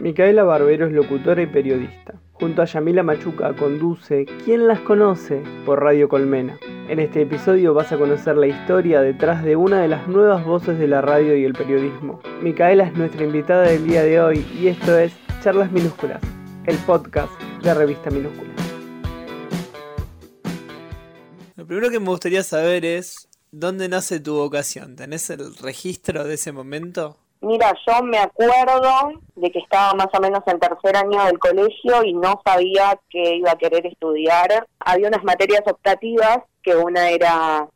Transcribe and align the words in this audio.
Micaela 0.00 0.42
Barbero 0.44 0.86
es 0.86 0.92
locutora 0.92 1.42
y 1.42 1.46
periodista. 1.46 2.14
Junto 2.32 2.62
a 2.62 2.64
Yamila 2.64 3.02
Machuca 3.02 3.54
conduce 3.54 4.26
¿Quién 4.44 4.66
las 4.66 4.80
conoce? 4.80 5.42
por 5.64 5.82
Radio 5.82 6.08
Colmena. 6.08 6.58
En 6.88 6.98
este 6.98 7.22
episodio 7.22 7.72
vas 7.74 7.92
a 7.92 7.96
conocer 7.96 8.36
la 8.36 8.48
historia 8.48 9.00
detrás 9.00 9.44
de 9.44 9.56
una 9.56 9.80
de 9.80 9.88
las 9.88 10.06
nuevas 10.08 10.44
voces 10.44 10.78
de 10.78 10.88
la 10.88 11.00
radio 11.00 11.36
y 11.36 11.44
el 11.44 11.54
periodismo. 11.54 12.20
Micaela 12.42 12.84
es 12.84 12.94
nuestra 12.94 13.24
invitada 13.24 13.62
del 13.62 13.86
día 13.86 14.02
de 14.02 14.20
hoy 14.20 14.46
y 14.60 14.66
esto 14.66 14.98
es 14.98 15.12
Charlas 15.42 15.70
Minúsculas, 15.70 16.20
el 16.66 16.76
podcast 16.78 17.32
de 17.62 17.72
Revista 17.72 18.10
Minúscula. 18.10 18.50
Lo 21.56 21.66
primero 21.66 21.88
que 21.88 22.00
me 22.00 22.08
gustaría 22.08 22.42
saber 22.42 22.84
es 22.84 23.28
¿dónde 23.52 23.88
nace 23.88 24.20
tu 24.20 24.34
vocación? 24.34 24.96
¿Tenés 24.96 25.30
el 25.30 25.56
registro 25.56 26.24
de 26.24 26.34
ese 26.34 26.52
momento? 26.52 27.23
Mira, 27.44 27.74
yo 27.86 28.02
me 28.02 28.16
acuerdo 28.18 29.20
de 29.36 29.50
que 29.50 29.58
estaba 29.58 29.92
más 29.92 30.08
o 30.14 30.20
menos 30.20 30.40
en 30.46 30.58
tercer 30.58 30.96
año 30.96 31.26
del 31.26 31.38
colegio 31.38 32.02
y 32.02 32.14
no 32.14 32.40
sabía 32.42 32.98
que 33.10 33.36
iba 33.36 33.50
a 33.50 33.58
querer 33.58 33.86
estudiar. 33.86 34.66
Había 34.78 35.08
unas 35.08 35.22
materias 35.24 35.60
optativas, 35.66 36.38
que 36.62 36.74
una 36.74 37.10
era 37.10 37.68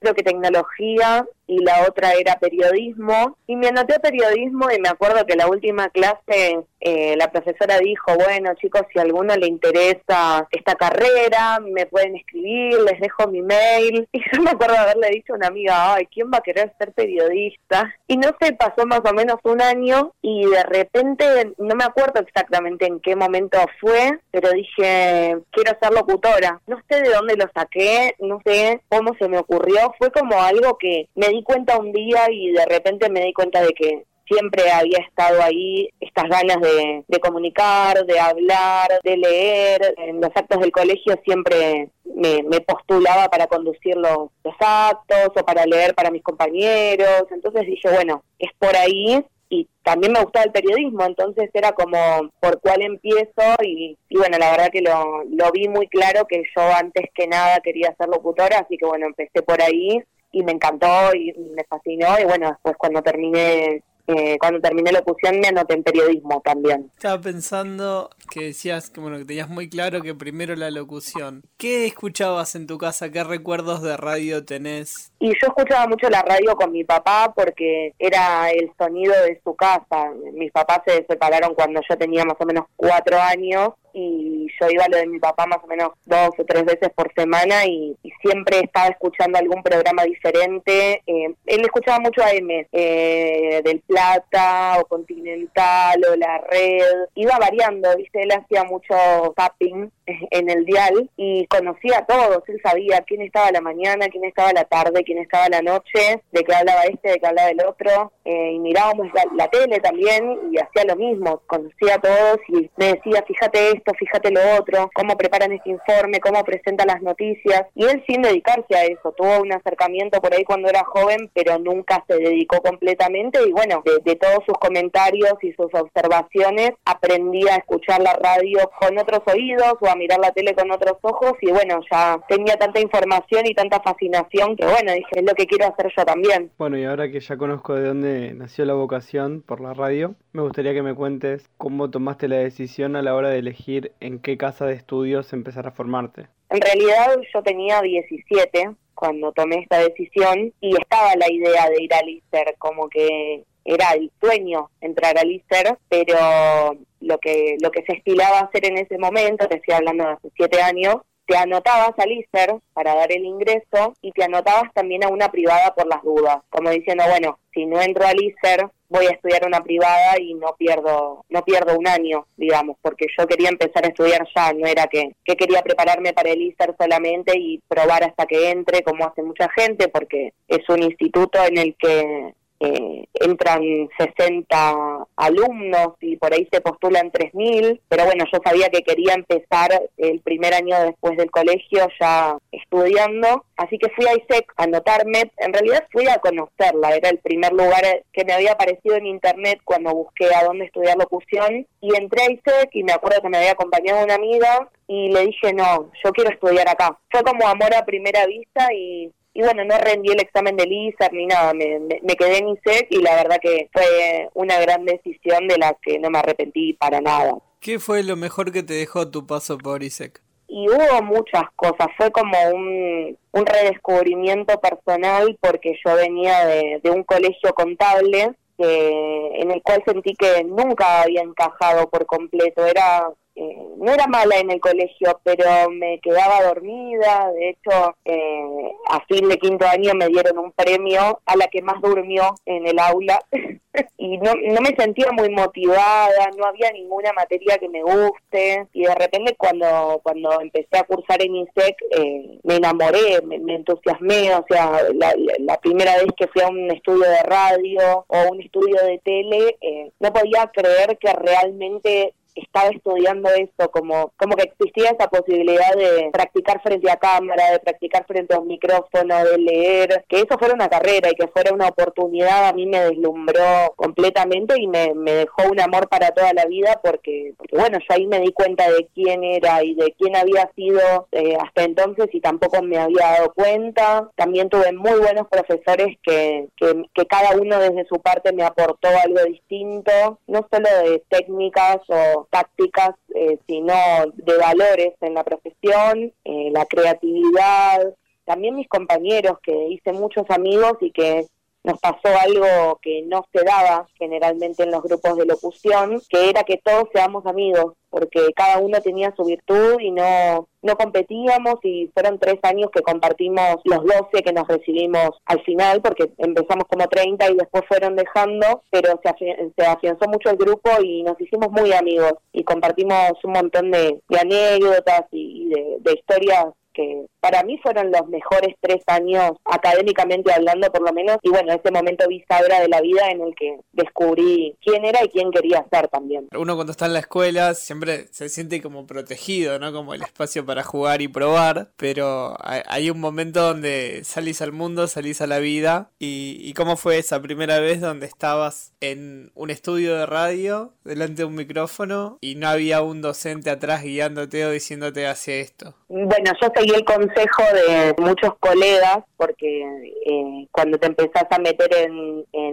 creo 0.00 0.14
que 0.14 0.24
tecnología 0.24 1.24
y 1.52 1.64
la 1.64 1.86
otra 1.88 2.12
era 2.12 2.38
periodismo. 2.38 3.36
Y 3.46 3.56
me 3.56 3.68
anoté 3.68 3.98
periodismo 4.00 4.70
y 4.70 4.80
me 4.80 4.88
acuerdo 4.88 5.26
que 5.26 5.36
la 5.36 5.48
última 5.48 5.88
clase 5.90 6.58
eh, 6.84 7.14
la 7.16 7.30
profesora 7.30 7.78
dijo, 7.78 8.12
bueno 8.16 8.54
chicos, 8.54 8.82
si 8.92 8.98
a 8.98 9.02
alguno 9.02 9.36
le 9.36 9.46
interesa 9.46 10.48
esta 10.50 10.74
carrera, 10.74 11.60
me 11.60 11.86
pueden 11.86 12.16
escribir, 12.16 12.80
les 12.80 13.00
dejo 13.00 13.28
mi 13.28 13.42
mail. 13.42 14.08
Y 14.12 14.20
yo 14.30 14.42
me 14.42 14.50
acuerdo 14.50 14.76
haberle 14.76 15.08
dicho 15.10 15.32
a 15.32 15.36
una 15.36 15.46
amiga, 15.48 15.94
ay, 15.94 16.06
¿quién 16.06 16.30
va 16.32 16.38
a 16.38 16.42
querer 16.42 16.72
ser 16.78 16.92
periodista? 16.92 17.94
Y 18.06 18.16
no 18.16 18.28
sé, 18.40 18.52
pasó 18.52 18.86
más 18.86 19.00
o 19.08 19.14
menos 19.14 19.36
un 19.44 19.60
año 19.62 20.12
y 20.20 20.44
de 20.44 20.62
repente, 20.64 21.52
no 21.58 21.74
me 21.74 21.84
acuerdo 21.84 22.20
exactamente 22.20 22.86
en 22.86 23.00
qué 23.00 23.16
momento 23.16 23.58
fue, 23.80 24.18
pero 24.30 24.50
dije, 24.50 25.38
quiero 25.50 25.78
ser 25.80 25.92
locutora. 25.92 26.60
No 26.66 26.80
sé 26.88 27.00
de 27.00 27.10
dónde 27.10 27.36
lo 27.36 27.46
saqué, 27.54 28.14
no 28.18 28.40
sé 28.44 28.80
cómo 28.88 29.14
se 29.18 29.28
me 29.28 29.38
ocurrió, 29.38 29.94
fue 29.98 30.10
como 30.10 30.40
algo 30.40 30.76
que 30.78 31.08
me 31.14 31.28
di 31.28 31.41
cuenta 31.42 31.78
un 31.78 31.92
día 31.92 32.30
y 32.30 32.52
de 32.52 32.64
repente 32.66 33.10
me 33.10 33.24
di 33.24 33.32
cuenta 33.32 33.62
de 33.62 33.72
que 33.72 34.04
siempre 34.32 34.70
había 34.70 34.98
estado 34.98 35.42
ahí 35.42 35.90
estas 36.00 36.28
ganas 36.28 36.58
de, 36.60 37.20
comunicar, 37.20 38.04
de 38.06 38.18
hablar, 38.18 38.88
de 39.02 39.16
leer. 39.16 39.94
En 39.98 40.20
los 40.20 40.30
actos 40.34 40.60
del 40.60 40.72
colegio 40.72 41.18
siempre 41.24 41.90
me, 42.04 42.42
postulaba 42.60 43.28
para 43.28 43.46
conducir 43.46 43.96
los, 43.96 44.30
los, 44.44 44.54
actos 44.58 45.28
o 45.36 45.44
para 45.44 45.66
leer 45.66 45.94
para 45.94 46.10
mis 46.10 46.22
compañeros. 46.22 47.24
Entonces 47.30 47.66
dije, 47.66 47.88
bueno, 47.90 48.22
es 48.38 48.50
por 48.58 48.74
ahí. 48.76 49.24
Y 49.48 49.68
también 49.82 50.14
me 50.14 50.22
gustaba 50.22 50.46
el 50.46 50.52
periodismo, 50.52 51.04
entonces 51.04 51.50
era 51.52 51.72
como 51.72 51.98
por 52.40 52.58
cuál 52.60 52.80
empiezo 52.80 53.42
y, 53.62 53.98
y 54.08 54.16
bueno, 54.16 54.38
la 54.38 54.50
verdad 54.50 54.70
que 54.72 54.80
lo, 54.80 55.24
lo 55.24 55.52
vi 55.52 55.68
muy 55.68 55.88
claro 55.88 56.24
que 56.26 56.42
yo 56.56 56.62
antes 56.74 57.10
que 57.14 57.26
nada 57.26 57.60
quería 57.60 57.94
ser 57.98 58.08
locutora, 58.08 58.60
así 58.60 58.78
que 58.78 58.86
bueno, 58.86 59.04
empecé 59.04 59.42
por 59.42 59.60
ahí 59.60 60.02
y 60.32 60.42
me 60.42 60.52
encantó 60.52 61.14
y 61.14 61.32
me 61.54 61.64
fascinó 61.64 62.18
y 62.18 62.24
bueno, 62.24 62.48
después 62.48 62.76
cuando 62.78 63.02
terminé 63.02 63.82
eh, 64.08 64.36
cuando 64.38 64.60
terminé 64.60 64.90
locución 64.90 65.38
me 65.38 65.48
anoté 65.48 65.74
en 65.74 65.84
periodismo 65.84 66.40
también. 66.44 66.90
Estaba 66.92 67.20
pensando 67.20 68.10
que 68.32 68.46
decías 68.46 68.88
que 68.88 69.00
bueno 69.00 69.18
que 69.18 69.26
tenías 69.26 69.50
muy 69.50 69.68
claro 69.68 70.00
que 70.00 70.14
primero 70.14 70.56
la 70.56 70.70
locución. 70.70 71.42
¿Qué 71.58 71.84
escuchabas 71.84 72.54
en 72.54 72.66
tu 72.66 72.78
casa? 72.78 73.10
¿Qué 73.10 73.22
recuerdos 73.22 73.82
de 73.82 73.96
radio 73.98 74.44
tenés? 74.44 75.12
Y 75.18 75.28
yo 75.28 75.48
escuchaba 75.48 75.86
mucho 75.86 76.08
la 76.08 76.22
radio 76.22 76.56
con 76.56 76.72
mi 76.72 76.82
papá 76.82 77.32
porque 77.36 77.92
era 77.98 78.50
el 78.50 78.72
sonido 78.78 79.12
de 79.24 79.38
su 79.44 79.54
casa. 79.54 80.10
Mis 80.32 80.50
papás 80.50 80.80
se 80.86 81.04
separaron 81.06 81.54
cuando 81.54 81.82
yo 81.86 81.98
tenía 81.98 82.24
más 82.24 82.36
o 82.40 82.46
menos 82.46 82.64
cuatro 82.76 83.20
años 83.20 83.72
y 83.94 84.46
yo 84.60 84.70
iba 84.70 84.84
a 84.84 84.88
lo 84.88 84.96
de 84.96 85.06
mi 85.06 85.18
papá 85.18 85.46
más 85.46 85.58
o 85.62 85.66
menos 85.66 85.90
dos 86.06 86.30
o 86.38 86.44
tres 86.44 86.64
veces 86.64 86.90
por 86.94 87.12
semana 87.14 87.66
y, 87.66 87.96
siempre 88.22 88.60
estaba 88.60 88.86
escuchando 88.86 89.36
algún 89.36 89.64
programa 89.64 90.04
diferente. 90.04 91.02
Eh, 91.06 91.34
él 91.44 91.60
escuchaba 91.62 91.98
mucho 91.98 92.22
AM, 92.22 92.66
eh, 92.70 93.60
del 93.64 93.80
Plata 93.80 94.78
o 94.80 94.84
Continental 94.86 96.00
o 96.08 96.14
La 96.14 96.38
Red. 96.38 97.08
Iba 97.16 97.36
variando, 97.38 97.88
¿viste? 97.96 98.21
Él 98.22 98.30
hacía 98.30 98.62
mucho 98.62 98.94
tapping 99.34 99.90
en 100.06 100.50
el 100.50 100.64
dial 100.64 101.10
y 101.16 101.46
conocía 101.46 101.98
a 101.98 102.06
todos. 102.06 102.42
Él 102.48 102.60
sabía 102.62 103.02
quién 103.06 103.22
estaba 103.22 103.50
la 103.52 103.60
mañana, 103.60 104.08
quién 104.08 104.24
estaba 104.24 104.52
la 104.52 104.64
tarde, 104.64 105.04
quién 105.04 105.18
estaba 105.18 105.48
la 105.48 105.62
noche, 105.62 106.22
de 106.30 106.44
qué 106.44 106.54
hablaba 106.54 106.82
este, 106.84 107.10
de 107.10 107.18
qué 107.18 107.26
hablaba 107.26 107.50
el 107.50 107.64
otro. 107.66 108.12
Eh, 108.24 108.52
y 108.52 108.58
mirábamos 108.58 109.08
la, 109.34 109.48
tele 109.48 109.80
también 109.80 110.38
y 110.50 110.58
hacía 110.58 110.84
lo 110.86 110.96
mismo. 110.96 111.42
Conocía 111.46 111.96
a 111.96 112.00
todos 112.00 112.38
y 112.48 112.70
me 112.76 112.94
decía, 112.94 113.24
fíjate 113.26 113.68
esto, 113.70 113.92
fíjate 113.98 114.30
lo 114.30 114.40
otro, 114.58 114.90
cómo 114.94 115.16
preparan 115.16 115.52
este 115.52 115.70
informe, 115.70 116.20
cómo 116.20 116.42
presentan 116.44 116.88
las 116.88 117.02
noticias. 117.02 117.64
Y 117.74 117.84
él 117.84 118.02
sin 118.06 118.22
dedicarse 118.22 118.74
a 118.74 118.84
eso, 118.84 119.12
tuvo 119.16 119.40
un 119.40 119.52
acercamiento 119.52 120.20
por 120.20 120.34
ahí 120.34 120.44
cuando 120.44 120.68
era 120.68 120.84
joven, 120.84 121.30
pero 121.34 121.58
nunca 121.58 122.04
se 122.08 122.16
dedicó 122.16 122.60
completamente. 122.62 123.40
Y 123.46 123.52
bueno, 123.52 123.82
de, 123.84 123.98
de 124.04 124.16
todos 124.16 124.44
sus 124.46 124.56
comentarios 124.58 125.34
y 125.42 125.52
sus 125.52 125.72
observaciones, 125.74 126.70
aprendí 126.84 127.48
a 127.48 127.56
escuchar 127.56 128.02
la 128.02 128.14
radio 128.14 128.70
con 128.80 128.98
otros 128.98 129.20
oídos 129.26 129.74
o 129.80 129.91
a 129.92 129.96
mirar 129.96 130.18
la 130.20 130.32
tele 130.32 130.54
con 130.54 130.70
otros 130.70 130.96
ojos 131.02 131.32
y 131.40 131.50
bueno, 131.50 131.80
ya 131.90 132.18
tenía 132.28 132.56
tanta 132.56 132.80
información 132.80 133.46
y 133.46 133.54
tanta 133.54 133.80
fascinación 133.80 134.56
que 134.56 134.64
bueno, 134.64 134.92
dije, 134.92 135.10
es 135.12 135.24
lo 135.24 135.34
que 135.34 135.46
quiero 135.46 135.66
hacer 135.66 135.92
yo 135.96 136.04
también. 136.04 136.50
Bueno, 136.58 136.78
y 136.78 136.84
ahora 136.84 137.10
que 137.10 137.20
ya 137.20 137.36
conozco 137.36 137.74
de 137.74 137.86
dónde 137.86 138.34
nació 138.34 138.64
la 138.64 138.74
vocación 138.74 139.42
por 139.42 139.60
la 139.60 139.74
radio, 139.74 140.14
me 140.32 140.42
gustaría 140.42 140.74
que 140.74 140.82
me 140.82 140.94
cuentes 140.94 141.48
cómo 141.56 141.90
tomaste 141.90 142.28
la 142.28 142.36
decisión 142.36 142.96
a 142.96 143.02
la 143.02 143.14
hora 143.14 143.30
de 143.30 143.38
elegir 143.38 143.92
en 144.00 144.18
qué 144.18 144.36
casa 144.36 144.66
de 144.66 144.74
estudios 144.74 145.32
empezar 145.32 145.66
a 145.66 145.72
formarte. 145.72 146.26
En 146.50 146.60
realidad 146.60 147.18
yo 147.32 147.42
tenía 147.42 147.80
17 147.80 148.70
cuando 148.94 149.32
tomé 149.32 149.56
esta 149.56 149.78
decisión 149.78 150.52
y 150.60 150.76
estaba 150.78 151.16
la 151.16 151.30
idea 151.30 151.68
de 151.70 151.82
ir 151.82 151.94
al 151.94 152.08
ISER, 152.08 152.54
como 152.58 152.88
que 152.88 153.44
era 153.64 153.92
el 153.92 154.10
sueño 154.20 154.70
entrar 154.80 155.18
al 155.18 155.30
ISER, 155.30 155.78
pero 155.88 156.76
lo 157.00 157.18
que, 157.18 157.56
lo 157.60 157.70
que 157.70 157.82
se 157.84 157.94
estilaba 157.94 158.40
hacer 158.40 158.66
en 158.66 158.78
ese 158.78 158.98
momento, 158.98 159.48
te 159.48 159.56
estoy 159.56 159.74
hablando 159.74 160.04
de 160.04 160.12
hace 160.12 160.28
siete 160.36 160.62
años, 160.62 160.96
te 161.26 161.36
anotabas 161.36 161.92
al 161.98 162.10
ISER 162.10 162.56
para 162.72 162.94
dar 162.94 163.12
el 163.12 163.24
ingreso 163.24 163.94
y 164.02 164.12
te 164.12 164.24
anotabas 164.24 164.72
también 164.74 165.04
a 165.04 165.08
una 165.08 165.30
privada 165.30 165.74
por 165.74 165.86
las 165.86 166.02
dudas, 166.02 166.38
como 166.50 166.70
diciendo, 166.70 167.04
bueno, 167.08 167.38
si 167.54 167.64
no 167.66 167.80
entro 167.80 168.06
al 168.06 168.20
ISER, 168.20 168.68
voy 168.88 169.06
a 169.06 169.10
estudiar 169.10 169.46
una 169.46 169.62
privada 169.62 170.20
y 170.20 170.34
no 170.34 170.54
pierdo 170.58 171.24
no 171.30 171.44
pierdo 171.44 171.78
un 171.78 171.86
año, 171.86 172.26
digamos, 172.36 172.76
porque 172.82 173.06
yo 173.16 173.26
quería 173.26 173.48
empezar 173.48 173.84
a 173.84 173.88
estudiar 173.88 174.26
ya, 174.34 174.52
no 174.52 174.66
era 174.66 174.86
que, 174.86 175.14
que 175.24 175.36
quería 175.36 175.62
prepararme 175.62 176.12
para 176.12 176.30
el 176.30 176.42
ISER 176.42 176.74
solamente 176.78 177.38
y 177.38 177.60
probar 177.68 178.04
hasta 178.04 178.26
que 178.26 178.50
entre, 178.50 178.82
como 178.82 179.06
hace 179.06 179.22
mucha 179.22 179.48
gente, 179.50 179.88
porque 179.88 180.34
es 180.48 180.68
un 180.68 180.82
instituto 180.82 181.38
en 181.44 181.58
el 181.58 181.76
que 181.76 182.34
eh, 182.62 183.04
entran 183.14 183.62
60 183.98 185.06
alumnos 185.16 185.94
y 186.00 186.16
por 186.16 186.32
ahí 186.32 186.48
se 186.52 186.60
postulan 186.60 187.10
3.000, 187.10 187.80
pero 187.88 188.04
bueno, 188.04 188.24
yo 188.32 188.38
sabía 188.44 188.68
que 188.68 188.82
quería 188.82 189.14
empezar 189.14 189.70
el 189.96 190.20
primer 190.20 190.54
año 190.54 190.80
después 190.84 191.16
del 191.16 191.30
colegio 191.30 191.88
ya 192.00 192.36
estudiando, 192.52 193.44
así 193.56 193.78
que 193.78 193.90
fui 193.90 194.06
a 194.06 194.14
ISEC 194.14 194.52
a 194.56 194.64
anotarme, 194.64 195.32
en 195.38 195.52
realidad 195.52 195.86
fui 195.90 196.06
a 196.08 196.18
conocerla, 196.18 196.94
era 196.94 197.10
el 197.10 197.18
primer 197.18 197.52
lugar 197.52 197.82
que 198.12 198.24
me 198.24 198.32
había 198.32 198.52
aparecido 198.52 198.96
en 198.96 199.06
internet 199.06 199.60
cuando 199.64 199.94
busqué 199.94 200.26
a 200.34 200.44
dónde 200.44 200.66
estudiar 200.66 200.96
locución 200.96 201.66
y 201.80 201.96
entré 201.96 202.22
a 202.22 202.30
ISEC 202.30 202.70
y 202.74 202.84
me 202.84 202.92
acuerdo 202.92 203.22
que 203.22 203.28
me 203.28 203.38
había 203.38 203.52
acompañado 203.52 204.04
una 204.04 204.14
amiga 204.14 204.68
y 204.86 205.10
le 205.10 205.26
dije, 205.26 205.52
no, 205.52 205.90
yo 206.04 206.12
quiero 206.12 206.30
estudiar 206.30 206.68
acá. 206.68 206.98
Fue 207.10 207.22
como 207.22 207.48
amor 207.48 207.74
a 207.74 207.84
primera 207.84 208.26
vista 208.26 208.68
y 208.74 209.10
y 209.34 209.42
bueno, 209.42 209.64
no 209.64 209.78
rendí 209.78 210.10
el 210.10 210.20
examen 210.20 210.56
del 210.56 210.70
ISAR 210.70 211.12
ni 211.12 211.26
nada, 211.26 211.54
me, 211.54 211.78
me, 211.78 212.16
quedé 212.16 212.38
en 212.38 212.48
ISEC 212.48 212.86
y 212.90 213.00
la 213.00 213.16
verdad 213.16 213.38
que 213.40 213.68
fue 213.72 214.28
una 214.34 214.60
gran 214.60 214.84
decisión 214.84 215.48
de 215.48 215.56
la 215.58 215.74
que 215.82 215.98
no 215.98 216.10
me 216.10 216.18
arrepentí 216.18 216.74
para 216.74 217.00
nada. 217.00 217.34
¿Qué 217.60 217.78
fue 217.78 218.02
lo 218.02 218.16
mejor 218.16 218.52
que 218.52 218.62
te 218.62 218.74
dejó 218.74 219.10
tu 219.10 219.26
paso 219.26 219.56
por 219.56 219.82
ISEC? 219.82 220.20
Y 220.48 220.68
hubo 220.68 221.02
muchas 221.02 221.44
cosas, 221.56 221.88
fue 221.96 222.10
como 222.10 222.36
un, 222.52 223.16
un 223.30 223.46
redescubrimiento 223.46 224.60
personal 224.60 225.38
porque 225.40 225.78
yo 225.84 225.96
venía 225.96 226.44
de, 226.44 226.80
de 226.82 226.90
un 226.90 227.02
colegio 227.04 227.54
contable 227.54 228.32
que, 228.58 229.30
en 229.40 229.50
el 229.50 229.62
cual 229.62 229.82
sentí 229.86 230.14
que 230.14 230.44
nunca 230.44 231.02
había 231.02 231.22
encajado 231.22 231.88
por 231.88 232.04
completo, 232.04 232.66
era 232.66 233.08
eh, 233.34 233.56
no 233.76 233.92
era 233.92 234.06
mala 234.06 234.38
en 234.38 234.50
el 234.50 234.60
colegio, 234.60 235.20
pero 235.24 235.70
me 235.70 235.98
quedaba 236.00 236.42
dormida. 236.42 237.30
De 237.32 237.50
hecho, 237.50 237.96
eh, 238.04 238.72
a 238.88 239.04
fin 239.06 239.28
de 239.28 239.38
quinto 239.38 239.66
año 239.66 239.94
me 239.94 240.08
dieron 240.08 240.38
un 240.38 240.52
premio 240.52 241.20
a 241.24 241.36
la 241.36 241.46
que 241.48 241.62
más 241.62 241.80
durmió 241.80 242.34
en 242.46 242.66
el 242.66 242.78
aula. 242.78 243.18
y 243.96 244.18
no, 244.18 244.34
no 244.34 244.60
me 244.60 244.74
sentía 244.76 245.06
muy 245.12 245.30
motivada, 245.30 246.30
no 246.36 246.44
había 246.44 246.70
ninguna 246.72 247.12
materia 247.14 247.56
que 247.58 247.68
me 247.68 247.82
guste 247.82 248.66
y 248.72 248.84
de 248.84 248.94
repente 248.94 249.34
cuando 249.36 250.00
cuando 250.02 250.40
empecé 250.40 250.78
a 250.78 250.84
cursar 250.84 251.22
en 251.22 251.36
INSEC 251.36 251.76
eh, 251.90 252.38
me 252.42 252.56
enamoré, 252.56 253.22
me, 253.22 253.36
entusiasmé, 253.54 254.34
o 254.34 254.44
sea, 254.48 254.80
la, 254.94 255.58
primera 255.60 255.96
vez 255.96 256.06
que 256.16 256.28
fui 256.28 256.42
a 256.42 256.48
un 256.48 256.70
estudio 256.70 257.08
de 257.08 257.22
radio 257.22 258.04
o 258.06 258.30
un 258.30 258.40
estudio 258.40 258.76
de 258.84 258.98
tele, 258.98 259.56
eh, 259.60 259.90
no 260.00 260.12
podía 260.12 260.50
creer 260.52 260.98
que 260.98 261.12
realmente 261.12 262.14
estaba 262.34 262.70
estudiando 262.70 263.28
eso, 263.30 263.70
como, 263.70 264.12
como 264.16 264.36
que 264.36 264.44
existía 264.44 264.90
esa 264.90 265.08
posibilidad 265.08 265.74
de 265.76 266.10
practicar 266.12 266.62
frente 266.62 266.90
a 266.90 266.96
cámara, 266.96 267.50
de 267.50 267.58
practicar 267.60 268.06
frente 268.06 268.34
a 268.34 268.40
un 268.40 268.48
micrófono, 268.48 269.24
de 269.24 269.38
leer, 269.38 270.04
que 270.08 270.20
eso 270.20 270.38
fuera 270.38 270.54
una 270.54 270.68
carrera 270.68 271.10
y 271.10 271.14
que 271.14 271.28
fuera 271.28 271.52
una 271.52 271.68
oportunidad, 271.68 272.48
a 272.48 272.52
mí 272.52 272.66
me 272.66 272.80
deslumbró 272.80 273.72
completamente 273.76 274.54
y 274.58 274.66
me, 274.66 274.94
me 274.94 275.12
dejó 275.12 275.42
un 275.50 275.60
amor 275.60 275.88
para 275.88 276.10
toda 276.10 276.32
la 276.32 276.46
vida 276.46 276.80
porque, 276.82 277.34
porque, 277.36 277.56
bueno, 277.56 277.78
yo 277.78 277.94
ahí 277.94 278.06
me 278.06 278.20
di 278.20 278.32
cuenta 278.32 278.70
de 278.70 278.88
quién 278.94 279.24
era 279.24 279.62
y 279.62 279.74
de 279.74 279.94
quién 279.98 280.16
había 280.16 280.50
sido 280.54 281.08
eh, 281.12 281.36
hasta 281.40 281.64
entonces 281.64 282.06
y 282.12 282.20
tampoco 282.20 282.62
me 282.62 282.78
había 282.78 283.06
dado 283.06 283.32
cuenta. 283.34 284.08
También 284.16 284.48
tuve 284.48 284.72
muy 284.72 284.98
buenos 284.98 285.26
profesores 285.28 285.96
que, 286.02 286.48
que, 286.56 286.84
que 286.94 287.06
cada 287.06 287.36
uno 287.36 287.58
desde 287.58 287.86
su 287.86 288.00
parte 288.00 288.32
me 288.32 288.44
aportó 288.44 288.88
algo 288.88 289.22
distinto, 289.24 290.18
no 290.26 290.46
solo 290.50 290.68
de 290.84 291.02
técnicas 291.08 291.78
o 291.88 292.21
tácticas, 292.30 292.94
eh, 293.14 293.38
sino 293.46 293.74
de 294.14 294.36
valores 294.36 294.94
en 295.00 295.14
la 295.14 295.24
profesión, 295.24 296.12
eh, 296.24 296.50
la 296.52 296.66
creatividad, 296.66 297.94
también 298.24 298.56
mis 298.56 298.68
compañeros, 298.68 299.38
que 299.42 299.68
hice 299.68 299.92
muchos 299.92 300.24
amigos 300.30 300.74
y 300.80 300.90
que 300.90 301.26
nos 301.64 301.78
pasó 301.78 302.08
algo 302.20 302.78
que 302.82 303.02
no 303.02 303.24
se 303.32 303.44
daba 303.44 303.86
generalmente 303.96 304.64
en 304.64 304.72
los 304.72 304.82
grupos 304.82 305.16
de 305.16 305.26
locución, 305.26 306.00
que 306.08 306.30
era 306.30 306.42
que 306.42 306.58
todos 306.58 306.88
seamos 306.92 307.24
amigos, 307.26 307.74
porque 307.88 308.32
cada 308.34 308.58
uno 308.58 308.80
tenía 308.80 309.14
su 309.14 309.24
virtud 309.24 309.78
y 309.80 309.92
no, 309.92 310.48
no 310.62 310.76
competíamos 310.76 311.56
y 311.62 311.88
fueron 311.94 312.18
tres 312.18 312.38
años 312.42 312.70
que 312.74 312.82
compartimos 312.82 313.56
los 313.64 313.84
12 313.84 314.22
que 314.24 314.32
nos 314.32 314.48
recibimos 314.48 315.10
al 315.26 315.42
final, 315.42 315.80
porque 315.82 316.10
empezamos 316.18 316.64
como 316.68 316.88
30 316.88 317.30
y 317.30 317.36
después 317.36 317.64
fueron 317.68 317.94
dejando, 317.94 318.62
pero 318.70 319.00
se, 319.02 319.64
afianzó 319.64 320.08
mucho 320.08 320.30
el 320.30 320.36
grupo 320.36 320.70
y 320.82 321.02
nos 321.04 321.20
hicimos 321.20 321.50
muy 321.50 321.72
amigos 321.72 322.14
y 322.32 322.42
compartimos 322.42 323.12
un 323.22 323.32
montón 323.32 323.70
de, 323.70 324.00
anécdotas 324.18 325.04
y, 325.12 325.48
de, 325.48 325.76
de 325.80 325.92
historias 325.92 326.46
que 326.72 327.06
para 327.22 327.44
mí 327.44 327.56
fueron 327.62 327.92
los 327.92 328.08
mejores 328.08 328.56
tres 328.60 328.82
años 328.88 329.30
académicamente 329.44 330.32
hablando 330.32 330.70
por 330.72 330.82
lo 330.82 330.92
menos 330.92 331.18
y 331.22 331.30
bueno, 331.30 331.52
ese 331.52 331.70
momento 331.70 332.08
bisagra 332.08 332.60
de 332.60 332.68
la 332.68 332.80
vida 332.80 333.10
en 333.10 333.22
el 333.22 333.34
que 333.36 333.60
descubrí 333.72 334.56
quién 334.60 334.84
era 334.84 335.04
y 335.04 335.08
quién 335.08 335.30
quería 335.30 335.64
ser 335.70 335.86
también. 335.86 336.26
Uno 336.36 336.56
cuando 336.56 336.72
está 336.72 336.86
en 336.86 336.94
la 336.94 336.98
escuela 336.98 337.54
siempre 337.54 338.08
se 338.10 338.28
siente 338.28 338.60
como 338.60 338.88
protegido, 338.88 339.60
¿no? 339.60 339.72
Como 339.72 339.94
el 339.94 340.02
espacio 340.02 340.44
para 340.44 340.64
jugar 340.64 341.00
y 341.00 341.06
probar, 341.06 341.68
pero 341.76 342.34
hay 342.40 342.90
un 342.90 342.98
momento 342.98 343.40
donde 343.40 344.02
salís 344.02 344.42
al 344.42 344.50
mundo, 344.50 344.88
salís 344.88 345.20
a 345.20 345.28
la 345.28 345.38
vida 345.38 345.90
y, 346.00 346.38
y 346.40 346.54
cómo 346.54 346.76
fue 346.76 346.98
esa 346.98 347.22
primera 347.22 347.60
vez 347.60 347.80
donde 347.80 348.06
estabas 348.06 348.72
en 348.80 349.30
un 349.36 349.50
estudio 349.50 349.96
de 349.96 350.06
radio 350.06 350.72
delante 350.82 351.22
de 351.22 351.26
un 351.26 351.36
micrófono 351.36 352.18
y 352.20 352.34
no 352.34 352.48
había 352.48 352.82
un 352.82 353.00
docente 353.00 353.48
atrás 353.48 353.84
guiándote 353.84 354.44
o 354.44 354.50
diciéndote 354.50 355.06
hacia 355.06 355.36
esto. 355.36 355.76
Bueno, 355.88 356.32
yo 356.40 356.48
seguí 356.54 356.74
el 356.74 356.84
consejo 357.12 357.42
de 357.54 357.94
muchos 357.98 358.32
colegas 358.40 358.98
porque 359.22 359.62
eh, 360.04 360.48
cuando 360.50 360.78
te 360.78 360.88
empezás 360.88 361.26
a 361.30 361.38
meter 361.38 361.68
en, 361.76 362.02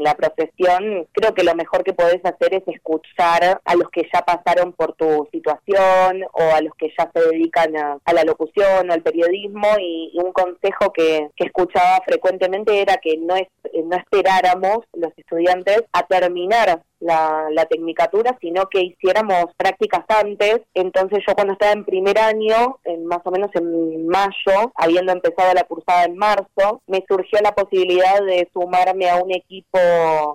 la 0.04 0.14
profesión, 0.16 1.08
creo 1.12 1.34
que 1.34 1.44
lo 1.44 1.56
mejor 1.56 1.84
que 1.84 1.94
podés 1.94 2.24
hacer 2.24 2.54
es 2.54 2.64
escuchar 2.68 3.60
a 3.64 3.76
los 3.76 3.90
que 3.90 4.08
ya 4.14 4.22
pasaron 4.22 4.72
por 4.74 4.94
tu 4.94 5.28
situación 5.32 6.24
o 6.32 6.42
a 6.56 6.62
los 6.62 6.74
que 6.76 6.94
ya 6.98 7.10
se 7.12 7.20
dedican 7.30 7.76
a, 7.76 8.14
la 8.14 8.24
locución 8.24 8.90
o 8.90 8.94
al 8.94 9.02
periodismo 9.02 9.68
y, 9.80 10.12
un 10.14 10.32
consejo 10.32 10.94
que, 10.94 11.30
escuchaba 11.38 12.02
frecuentemente 12.06 12.82
era 12.82 12.98
que 12.98 13.18
no, 13.18 13.36
es, 13.36 13.48
no 13.84 13.98
esperáramos 13.98 14.80
los 14.94 15.12
estudiantes 15.18 15.84
a 15.92 16.06
terminar 16.06 16.84
la, 17.00 17.48
la 17.52 17.66
tecnicatura, 17.66 18.38
sino 18.42 18.68
que 18.68 18.82
hiciéramos 18.82 19.46
prácticas 19.58 20.04
antes. 20.10 20.62
Entonces 20.74 21.24
yo 21.28 21.34
cuando 21.34 21.54
estaba 21.54 21.72
en 21.72 21.86
primer 21.86 22.20
año, 22.20 22.78
en 22.84 23.06
más 23.06 23.20
o 23.24 23.32
menos 23.32 23.50
en 23.56 24.08
mayo, 24.08 24.72
habiendo 24.76 25.12
empezado 25.12 25.54
la 25.54 25.64
cursada 25.64 26.06
en 26.06 26.18
marzo, 26.18 26.46
me 26.88 27.04
surgió 27.08 27.40
la 27.42 27.54
posibilidad 27.54 28.24
de 28.24 28.50
sumarme 28.54 29.10
a 29.10 29.18
un 29.18 29.32
equipo 29.32 29.80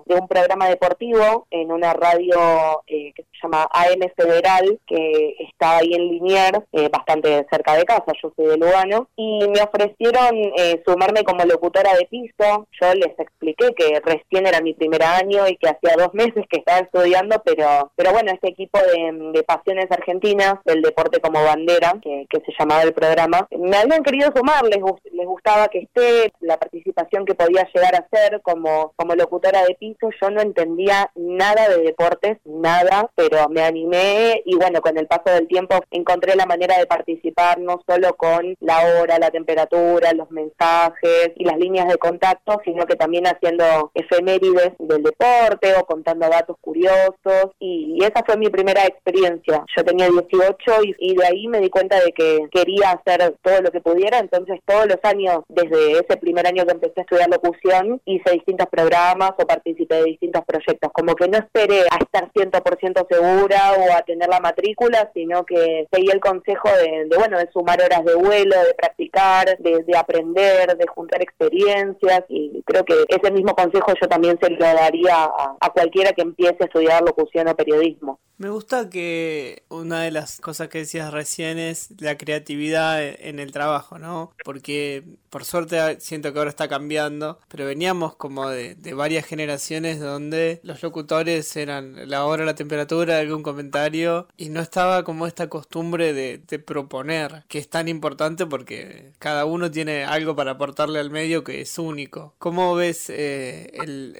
de 0.05 0.15
un 0.15 0.27
programa 0.27 0.67
deportivo 0.69 1.47
en 1.51 1.71
una 1.71 1.93
radio 1.93 2.83
eh, 2.87 3.13
que 3.13 3.23
se 3.23 3.34
llama 3.41 3.67
AM 3.71 4.01
Federal, 4.15 4.79
que 4.87 5.35
está 5.39 5.77
ahí 5.77 5.93
en 5.93 6.09
Liniers, 6.09 6.59
eh, 6.71 6.89
bastante 6.89 7.45
cerca 7.49 7.75
de 7.75 7.85
casa, 7.85 8.11
yo 8.21 8.31
soy 8.35 8.47
de 8.47 8.57
Lugano, 8.57 9.09
y 9.15 9.47
me 9.47 9.61
ofrecieron 9.61 10.35
eh, 10.57 10.81
sumarme 10.85 11.23
como 11.23 11.43
locutora 11.45 11.93
de 11.93 12.05
piso. 12.05 12.67
Yo 12.81 12.93
les 12.93 13.17
expliqué 13.17 13.73
que 13.75 13.99
recién 14.03 14.47
era 14.47 14.61
mi 14.61 14.73
primer 14.73 15.03
año 15.03 15.47
y 15.47 15.57
que 15.57 15.69
hacía 15.69 15.95
dos 15.97 16.13
meses 16.13 16.45
que 16.49 16.59
estaba 16.59 16.79
estudiando, 16.79 17.41
pero, 17.43 17.91
pero 17.95 18.11
bueno, 18.11 18.31
este 18.31 18.49
equipo 18.49 18.79
de, 18.79 19.43
pasiones 19.43 19.85
argentinas, 19.91 20.55
del 20.65 20.81
deporte 20.81 21.19
como 21.19 21.43
bandera, 21.43 21.93
que, 22.01 22.25
se 22.45 22.53
llamaba 22.59 22.83
el 22.83 22.93
programa, 22.93 23.47
me 23.51 23.77
habían 23.77 24.03
querido 24.03 24.31
sumar, 24.35 24.63
les, 24.65 24.79
les 25.11 25.25
gustaba 25.25 25.67
que 25.67 25.79
esté, 25.79 26.31
la 26.41 26.57
participación 26.57 27.25
que 27.25 27.33
podía 27.33 27.67
llegar 27.73 27.95
a 27.95 27.99
hacer 27.99 28.41
como, 28.41 28.93
como 28.95 29.15
locutora 29.15 29.63
de 29.63 29.75
piso, 29.75 30.09
yo 30.21 30.29
no 30.29 30.41
entendía 30.41 31.11
nada 31.15 31.69
de 31.69 31.83
deportes, 31.83 32.37
nada, 32.45 33.09
pero 33.15 33.24
me 33.49 33.61
animé 33.61 34.41
y 34.45 34.55
bueno, 34.55 34.81
con 34.81 34.97
el 34.97 35.07
paso 35.07 35.33
del 35.33 35.47
tiempo 35.47 35.79
encontré 35.91 36.35
la 36.35 36.45
manera 36.45 36.77
de 36.77 36.85
participar 36.85 37.59
no 37.59 37.81
solo 37.87 38.15
con 38.15 38.55
la 38.59 38.79
hora, 39.01 39.19
la 39.19 39.31
temperatura, 39.31 40.13
los 40.13 40.31
mensajes 40.31 41.31
y 41.35 41.45
las 41.45 41.57
líneas 41.57 41.87
de 41.87 41.97
contacto, 41.97 42.61
sino 42.63 42.85
que 42.85 42.95
también 42.95 43.27
haciendo 43.27 43.91
efemérides 43.93 44.73
del 44.79 45.03
deporte 45.03 45.73
o 45.77 45.85
contando 45.85 46.27
datos 46.29 46.57
curiosos. 46.61 47.51
Y, 47.59 48.03
esa 48.05 48.23
fue 48.23 48.37
mi 48.37 48.49
primera 48.49 48.85
experiencia. 48.85 49.65
Yo 49.75 49.83
tenía 49.83 50.07
18 50.07 50.71
y, 50.99 51.15
de 51.15 51.25
ahí 51.25 51.47
me 51.47 51.59
di 51.59 51.69
cuenta 51.69 51.99
de 51.99 52.11
que 52.11 52.47
quería 52.51 52.91
hacer 52.91 53.35
todo 53.41 53.61
lo 53.61 53.71
que 53.71 53.81
pudiera, 53.81 54.19
entonces 54.19 54.59
todos 54.65 54.85
los 54.85 54.97
años, 55.03 55.39
desde 55.47 55.93
ese 55.93 56.17
primer 56.17 56.45
año 56.45 56.65
que 56.65 56.73
empecé 56.73 56.99
a 56.99 57.01
estudiar 57.01 57.29
locución, 57.29 58.01
hice 58.05 58.31
distintos 58.31 58.67
programas 58.69 59.31
o 59.39 59.47
participé 59.47 59.95
de 59.95 60.03
distintos 60.03 60.43
proyectos, 60.45 60.91
como 60.93 61.15
que 61.15 61.27
no 61.27 61.37
esperé 61.37 61.81
a 61.89 61.97
estar 61.97 62.31
100% 62.31 63.07
segura 63.15 63.73
o 63.73 63.93
a 63.93 64.01
tener 64.01 64.29
la 64.29 64.39
matrícula, 64.39 65.09
sino 65.13 65.45
que 65.45 65.87
seguí 65.91 66.09
el 66.11 66.19
consejo 66.19 66.69
de, 66.69 67.07
bueno, 67.17 67.37
de 67.37 67.49
sumar 67.51 67.81
horas 67.81 68.03
de 68.03 68.15
vuelo, 68.15 68.55
de 68.55 68.73
practicar, 68.73 69.57
de, 69.57 69.97
aprender, 69.97 70.77
de 70.77 70.87
juntar 70.87 71.21
experiencias 71.21 72.23
y 72.29 72.61
creo 72.65 72.83
que 72.83 73.05
ese 73.07 73.31
mismo 73.31 73.55
consejo 73.55 73.93
yo 73.99 74.07
también 74.07 74.37
se 74.41 74.49
lo 74.49 74.57
daría 74.59 75.15
a, 75.15 75.55
a 75.59 75.69
cualquiera 75.69 76.11
que 76.13 76.21
empiece 76.21 76.57
a 76.59 76.65
estudiar 76.65 77.03
locución 77.03 77.47
o 77.47 77.55
periodismo. 77.55 78.19
Me 78.37 78.49
gusta 78.49 78.89
que 78.89 79.63
una 79.69 80.01
de 80.01 80.11
las 80.11 80.41
cosas 80.41 80.67
que 80.67 80.79
decías 80.79 81.13
recién 81.13 81.57
es 81.57 81.89
la 81.99 82.17
creatividad 82.17 83.01
en 83.01 83.39
el 83.39 83.53
trabajo, 83.53 83.97
¿no? 83.97 84.33
Porque 84.43 85.03
por 85.29 85.45
suerte 85.45 85.99
siento 85.99 86.31
que 86.31 86.39
ahora 86.39 86.49
está 86.49 86.67
cambiando, 86.67 87.39
pero 87.47 87.65
veníamos 87.65 88.15
como 88.15 88.49
de, 88.49 88.75
varias 88.93 89.25
generaciones 89.25 89.99
donde 89.99 90.59
los 90.63 90.81
locutores 90.81 91.55
eran 91.55 92.09
la 92.09 92.25
hora, 92.25 92.45
la 92.45 92.55
temperatura, 92.55 93.19
algún 93.19 93.43
comentario, 93.43 94.27
y 94.37 94.49
no 94.49 94.61
estaba 94.61 95.03
como 95.03 95.27
esta 95.27 95.49
costumbre 95.49 96.13
de, 96.13 96.39
proponer, 96.59 97.43
que 97.49 97.59
es 97.59 97.69
tan 97.69 97.89
importante 97.89 98.45
porque 98.45 99.11
cada 99.19 99.45
uno 99.45 99.69
tiene 99.69 100.05
algo 100.05 100.35
para 100.35 100.51
aportarle 100.51 100.99
al 100.99 101.09
medio 101.09 101.43
que 101.43 101.61
es 101.61 101.77
único. 101.77 102.33
¿Cómo 102.37 102.73
ves 102.75 103.09
eh, 103.09 103.73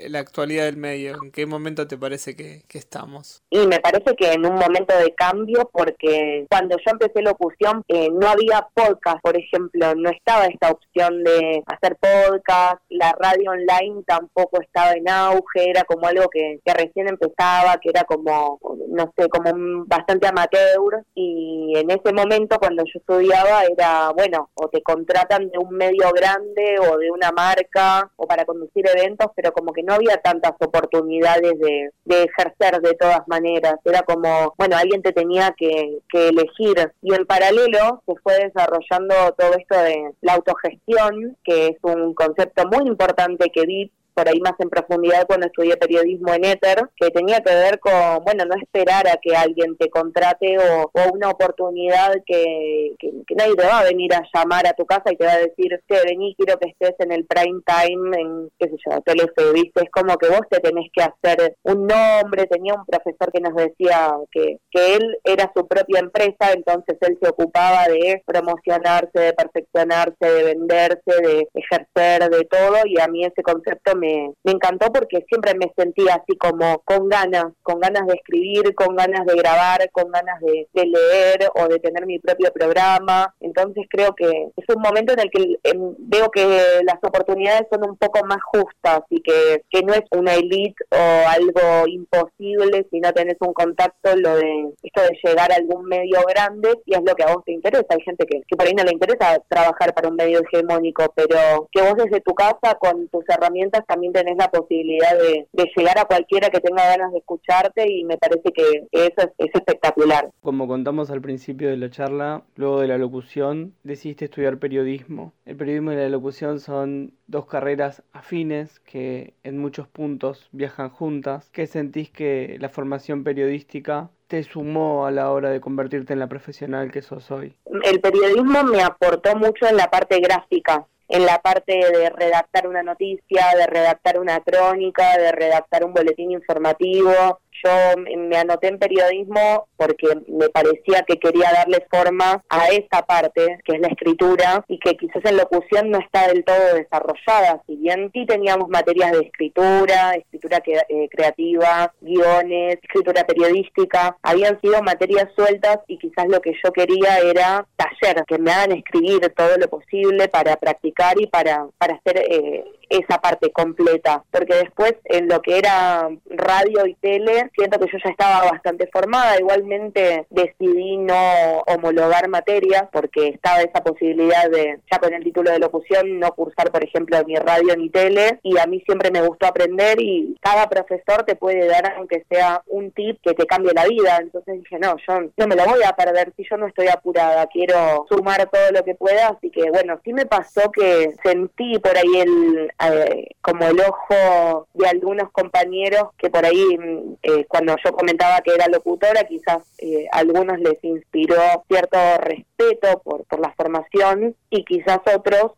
la 0.09 0.19
actualidad 0.19 0.65
del 0.65 0.75
medio? 0.77 1.23
¿En 1.23 1.31
qué 1.31 1.45
momento 1.45 1.87
te 1.87 1.97
parece 1.97 2.35
que, 2.35 2.63
que 2.67 2.77
estamos? 2.77 3.41
Y 3.49 3.65
me 3.67 3.79
parece 3.79 4.04
que 4.13 4.33
en 4.33 4.45
un 4.45 4.55
momento 4.55 4.97
de 4.97 5.13
cambio, 5.13 5.69
porque 5.71 6.45
cuando 6.49 6.77
yo 6.77 6.91
empecé 6.91 7.21
locución 7.21 7.83
eh, 7.87 8.09
no 8.11 8.27
había 8.27 8.67
podcast, 8.73 9.19
por 9.21 9.37
ejemplo, 9.37 9.95
no 9.95 10.09
estaba 10.09 10.45
esta 10.45 10.71
opción 10.71 11.23
de 11.23 11.63
hacer 11.65 11.97
podcast, 11.97 12.81
la 12.89 13.15
radio 13.19 13.51
online 13.51 14.03
tampoco 14.05 14.61
estaba 14.61 14.93
en 14.93 15.09
auge, 15.09 15.69
era 15.69 15.83
como 15.83 16.07
algo 16.07 16.27
que, 16.29 16.59
que 16.63 16.73
recién 16.73 17.07
empezaba, 17.07 17.77
que 17.81 17.89
era 17.89 18.03
como, 18.03 18.59
no 18.89 19.11
sé, 19.17 19.29
como 19.29 19.85
bastante 19.85 20.27
amateur, 20.27 21.03
y 21.13 21.73
en 21.75 21.89
ese 21.89 22.13
momento 22.13 22.57
cuando 22.59 22.83
yo 22.83 22.99
estudiaba 22.99 23.63
era, 23.63 24.11
bueno, 24.11 24.49
o 24.55 24.67
te 24.69 24.81
contratan 24.81 25.49
de 25.49 25.57
un 25.57 25.75
medio 25.75 26.11
grande 26.11 26.77
o 26.79 26.97
de 26.97 27.11
una 27.11 27.31
marca 27.31 28.11
o 28.15 28.27
para 28.27 28.45
conducir 28.45 28.85
eventos, 28.87 29.27
pero 29.35 29.51
como 29.51 29.73
que 29.73 29.83
no 29.83 29.93
había 29.93 30.17
tantas 30.17 30.53
oportunidades 30.59 31.57
de, 31.59 31.89
de 32.05 32.23
ejercer 32.23 32.81
de 32.81 32.93
todas 32.93 33.27
maneras 33.27 33.75
era 33.85 33.94
como, 34.03 34.53
bueno, 34.57 34.77
alguien 34.77 35.01
te 35.01 35.11
tenía 35.11 35.53
que, 35.57 35.99
elegir. 36.11 36.91
Y 37.01 37.13
en 37.13 37.25
paralelo 37.25 38.01
se 38.05 38.15
fue 38.23 38.35
desarrollando 38.45 39.13
todo 39.37 39.53
esto 39.57 39.77
de 39.77 40.11
la 40.21 40.33
autogestión, 40.33 41.37
que 41.43 41.67
es 41.67 41.77
un 41.81 42.13
concepto 42.13 42.65
muy 42.67 42.87
importante 42.87 43.49
que 43.49 43.65
vi 43.65 43.91
por 44.15 44.27
ahí 44.29 44.39
más 44.39 44.53
en 44.59 44.69
profundidad 44.69 45.27
cuando 45.27 45.47
estudié 45.47 45.77
periodismo 45.77 46.33
en 46.33 46.45
Éter, 46.45 46.89
que 46.95 47.11
tenía 47.11 47.41
que 47.41 47.53
ver 47.53 47.79
con, 47.79 48.23
bueno, 48.23 48.45
no 48.45 48.55
esperar 48.61 49.07
a 49.07 49.17
que 49.17 49.35
alguien 49.35 49.75
te 49.77 49.89
contrate 49.89 50.57
o, 50.57 50.91
una 51.13 51.29
oportunidad 51.29 52.13
que, 52.25 52.95
nadie 53.35 53.55
te 53.55 53.65
va 53.65 53.79
a 53.79 53.83
venir 53.83 54.13
a 54.13 54.23
llamar 54.33 54.65
a 54.67 54.73
tu 54.73 54.85
casa 54.85 55.11
y 55.11 55.17
te 55.17 55.25
va 55.25 55.33
a 55.33 55.37
decir, 55.37 55.79
que 55.87 55.97
vení, 56.05 56.35
quiero 56.35 56.57
que 56.57 56.69
estés 56.69 56.95
en 56.99 57.11
el 57.11 57.25
prime 57.25 57.61
time, 57.65 58.17
en, 58.19 58.49
qué 58.57 58.69
sé 58.69 58.75
yo, 58.85 59.01
Telefe, 59.01 59.51
¿viste? 59.53 59.83
Es 59.83 59.91
como 59.91 60.17
que 60.17 60.29
vos 60.29 60.41
te 60.49 60.59
tenés 60.59 60.89
que 60.93 61.03
hacer 61.03 61.55
un 61.63 61.85
nombre, 61.85 62.47
tenía 62.47 62.73
un 62.73 62.85
profesor 62.85 63.31
que 63.31 63.41
nos 63.41 63.55
decía 63.55 64.11
que, 64.31 64.57
que 64.71 64.95
él 64.95 65.17
era 65.23 65.51
su 65.55 65.67
propia 65.67 65.99
empresa, 65.99 66.53
entonces 66.53 66.97
él 67.01 67.17
se 67.21 67.29
ocupaba 67.29 67.87
de 67.87 68.23
promocionarse, 68.25 69.19
de 69.19 69.33
perfeccionarse, 69.33 70.15
de 70.25 70.43
venderse, 70.43 71.21
de 71.21 71.47
ejercer, 71.53 72.29
de 72.29 72.45
todo, 72.45 72.77
y 72.85 72.99
a 72.99 73.07
mí 73.07 73.23
ese 73.23 73.43
concepto 73.43 73.95
me, 73.95 74.04
me 74.43 74.51
encantó 74.51 74.91
porque 74.91 75.25
siempre 75.27 75.53
me 75.55 75.71
sentía 75.77 76.15
así 76.15 76.37
como 76.37 76.79
con 76.79 77.09
ganas, 77.09 77.45
con 77.63 77.79
ganas 77.79 78.07
de 78.07 78.13
escribir, 78.13 78.73
con 78.75 78.95
ganas 78.95 79.25
de 79.25 79.35
grabar, 79.35 79.89
con 79.91 80.11
ganas 80.11 80.39
de, 80.41 80.67
leer 80.73 81.49
o 81.55 81.67
de 81.67 81.79
tener 81.79 82.05
mi 82.05 82.19
propio 82.19 82.51
programa. 82.53 83.33
Entonces 83.39 83.85
creo 83.89 84.13
que 84.15 84.49
es 84.55 84.75
un 84.75 84.81
momento 84.81 85.13
en 85.13 85.19
el 85.19 85.31
que 85.31 85.57
em, 85.63 85.95
veo 85.97 86.29
que 86.29 86.45
las 86.83 86.97
oportunidades 87.01 87.67
son 87.71 87.89
un 87.89 87.97
poco 87.97 88.25
más 88.25 88.39
justas 88.43 89.01
y 89.09 89.21
que, 89.21 89.61
no 89.85 89.93
es 89.93 90.03
una 90.11 90.33
elite 90.33 90.83
o 90.89 91.27
algo 91.27 91.87
imposible 91.87 92.87
si 92.89 92.99
no 92.99 93.11
tenés 93.13 93.35
un 93.41 93.53
contacto, 93.53 94.15
lo 94.15 94.37
de 94.37 94.73
esto 94.81 95.01
de 95.01 95.19
llegar 95.23 95.51
a 95.51 95.55
algún 95.55 95.85
medio 95.85 96.21
grande 96.27 96.69
y 96.85 96.95
es 96.95 97.01
lo 97.05 97.13
que 97.13 97.23
a 97.23 97.33
vos 97.33 97.43
te 97.45 97.51
interesa. 97.51 97.85
Hay 97.89 98.01
gente 98.01 98.25
que, 98.25 98.41
que 98.47 98.55
por 98.55 98.65
ahí 98.65 98.73
no 98.73 98.83
le 98.83 98.93
interesa 98.93 99.39
trabajar 99.47 99.93
para 99.93 100.09
un 100.09 100.15
medio 100.15 100.39
hegemónico, 100.39 101.13
pero 101.15 101.67
que 101.71 101.81
vos 101.81 101.95
desde 101.95 102.21
tu 102.21 102.33
casa 102.33 102.75
con 102.79 103.07
tus 103.09 103.23
herramientas 103.29 103.81
también 103.95 104.11
tenés 104.11 104.35
la 104.35 104.51
posibilidad 104.51 105.17
de, 105.17 105.47
llegar 105.77 105.97
a 105.97 106.05
cualquiera 106.05 106.49
que 106.49 106.59
tenga 106.59 106.85
ganas 106.85 107.13
de 107.13 107.19
escucharte 107.19 107.89
y 107.89 108.03
me 108.03 108.17
parece 108.17 108.51
que 108.51 108.87
eso 108.91 109.31
es, 109.37 109.49
espectacular. 109.53 110.29
Como 110.41 110.67
contamos 110.67 111.09
al 111.11 111.21
principio 111.21 111.69
de 111.69 111.77
la 111.77 111.89
charla, 111.89 112.43
luego 112.55 112.81
de 112.81 112.87
la 112.87 112.97
locución 112.97 113.73
decidiste 113.83 114.25
estudiar 114.25 114.59
periodismo. 114.59 115.31
El 115.45 115.55
periodismo 115.55 115.93
y 115.93 115.95
la 115.95 116.09
locución 116.09 116.59
son 116.59 117.13
dos 117.27 117.45
carreras 117.45 118.03
afines 118.11 118.81
que 118.81 119.33
en 119.43 119.57
muchos 119.57 119.87
puntos 119.87 120.49
viajan 120.51 120.89
juntas. 120.89 121.49
¿Qué 121.53 121.65
sentís 121.65 122.09
que 122.09 122.57
la 122.59 122.67
formación 122.67 123.23
periodística 123.23 124.09
te 124.27 124.43
sumó 124.43 125.05
a 125.05 125.11
la 125.11 125.31
hora 125.31 125.51
de 125.51 125.61
convertirte 125.61 126.11
en 126.11 126.19
la 126.19 126.27
profesional 126.27 126.91
que 126.91 127.01
sos 127.01 127.31
hoy? 127.31 127.55
El 127.83 128.01
periodismo 128.01 128.63
me 128.63 128.81
aportó 128.81 129.35
mucho 129.37 129.67
en 129.67 129.77
la 129.77 129.89
parte 129.89 130.19
gráfica 130.19 130.85
en 131.07 131.25
la 131.25 131.39
parte 131.41 131.73
de 131.73 132.09
redactar 132.09 132.67
una 132.67 132.83
noticia, 132.83 133.53
de 133.55 133.67
redactar 133.67 134.19
una 134.19 134.39
crónica, 134.39 135.17
de 135.17 135.31
redactar 135.31 135.85
un 135.85 135.93
boletín 135.93 136.31
informativo, 136.31 137.39
yo 137.63 137.71
me 138.17 138.37
anoté 138.37 138.67
en 138.67 138.79
periodismo 138.79 139.67
porque 139.77 140.07
me 140.27 140.49
parecía 140.49 141.03
que 141.07 141.17
quería 141.17 141.51
darle 141.51 141.85
forma 141.89 142.43
a 142.49 142.67
esa 142.69 143.05
parte, 143.05 143.59
que 143.63 143.75
es 143.75 143.81
la 143.81 143.87
escritura, 143.87 144.63
y 144.67 144.79
que 144.79 144.95
quizás 144.97 145.23
en 145.25 145.37
locución 145.37 145.89
no 145.89 145.99
está 145.99 146.27
del 146.27 146.43
todo 146.43 146.75
desarrollada. 146.75 147.61
Si 147.67 147.75
bien 147.75 148.09
sí 148.13 148.25
teníamos 148.25 148.69
materias 148.69 149.11
de 149.11 149.19
escritura, 149.19 150.15
escritura 150.15 150.61
eh, 150.65 151.09
creativa, 151.09 151.93
guiones, 152.01 152.79
escritura 152.81 153.23
periodística, 153.25 154.17
habían 154.21 154.59
sido 154.61 154.81
materias 154.81 155.27
sueltas 155.35 155.79
y 155.87 155.97
quizás 155.97 156.27
lo 156.27 156.39
que 156.41 156.53
yo 156.63 156.71
quería 156.71 157.19
era 157.19 157.65
taller, 157.75 158.23
que 158.25 158.37
me 158.37 158.51
hagan 158.51 158.73
escribir 158.73 159.21
todo 159.35 159.57
lo 159.57 159.67
posible 159.69 160.27
para 160.27 160.55
practicar 160.57 161.19
y 161.19 161.27
para, 161.27 161.67
para 161.77 161.95
hacer 161.95 162.17
eh, 162.29 162.63
esa 162.89 163.19
parte 163.19 163.51
completa, 163.51 164.23
porque 164.31 164.55
después 164.55 164.93
en 165.05 165.27
lo 165.27 165.41
que 165.41 165.57
era 165.57 166.09
radio 166.29 166.85
y 166.85 166.95
tele, 166.95 167.49
siento 167.55 167.79
que 167.79 167.91
yo 167.91 167.97
ya 168.03 168.09
estaba 168.09 168.51
bastante 168.51 168.87
formada, 168.91 169.39
igualmente 169.39 170.25
decidí 170.29 170.97
no 170.97 171.59
homologar 171.67 172.27
materias 172.29 172.85
porque 172.91 173.29
estaba 173.29 173.61
esa 173.61 173.83
posibilidad 173.83 174.49
de, 174.49 174.79
ya 174.91 174.99
con 174.99 175.13
el 175.13 175.23
título 175.23 175.51
de 175.51 175.59
locución, 175.59 176.19
no 176.19 176.31
cursar, 176.33 176.71
por 176.71 176.83
ejemplo, 176.83 177.21
ni 177.25 177.35
radio 177.35 177.75
ni 177.75 177.89
tele, 177.89 178.39
y 178.43 178.57
a 178.57 178.65
mí 178.65 178.81
siempre 178.85 179.11
me 179.11 179.21
gustó 179.21 179.47
aprender 179.47 179.99
y 180.01 180.37
cada 180.41 180.67
profesor 180.69 181.23
te 181.23 181.35
puede 181.35 181.67
dar, 181.67 181.93
aunque 181.97 182.25
sea 182.29 182.61
un 182.67 182.91
tip 182.91 183.19
que 183.21 183.33
te 183.33 183.45
cambie 183.45 183.73
la 183.73 183.85
vida, 183.85 184.17
entonces 184.21 184.59
dije, 184.59 184.79
no, 184.79 184.95
yo 185.07 185.21
no 185.37 185.47
me 185.47 185.55
lo 185.55 185.65
voy 185.65 185.83
a 185.83 185.95
perder 185.95 186.33
si 186.35 186.45
yo 186.49 186.57
no 186.57 186.67
estoy 186.67 186.87
apurada, 186.87 187.47
quiero 187.47 188.05
sumar 188.09 188.49
todo 188.49 188.71
lo 188.71 188.83
que 188.83 188.95
pueda, 188.95 189.29
así 189.29 189.49
que 189.49 189.69
bueno, 189.71 189.99
sí 190.03 190.13
me 190.13 190.25
pasó 190.25 190.71
que 190.71 191.13
sentí 191.23 191.79
por 191.79 191.97
ahí 191.97 192.19
el, 192.19 192.71
eh, 192.83 193.27
como 193.41 193.65
el 193.65 193.79
ojo 193.79 194.67
de 194.73 194.87
algunos 194.87 195.31
compañeros 195.31 196.09
que 196.17 196.29
por 196.29 196.45
ahí 196.45 196.77
eh, 197.23 197.45
cuando 197.47 197.75
yo 197.83 197.93
comentaba 197.93 198.41
que 198.41 198.53
era 198.53 198.67
locutora 198.67 199.23
quizás 199.23 199.59
eh, 199.77 200.07
a 200.11 200.19
algunos 200.19 200.59
les 200.59 200.83
inspiró 200.83 201.37
cierto 201.69 201.97
respeto 202.19 203.01
por, 203.03 203.23
por 203.25 203.39
la 203.39 203.53
formación 203.53 204.35
y 204.49 204.65
quizás 204.65 204.99
otros 205.15 205.51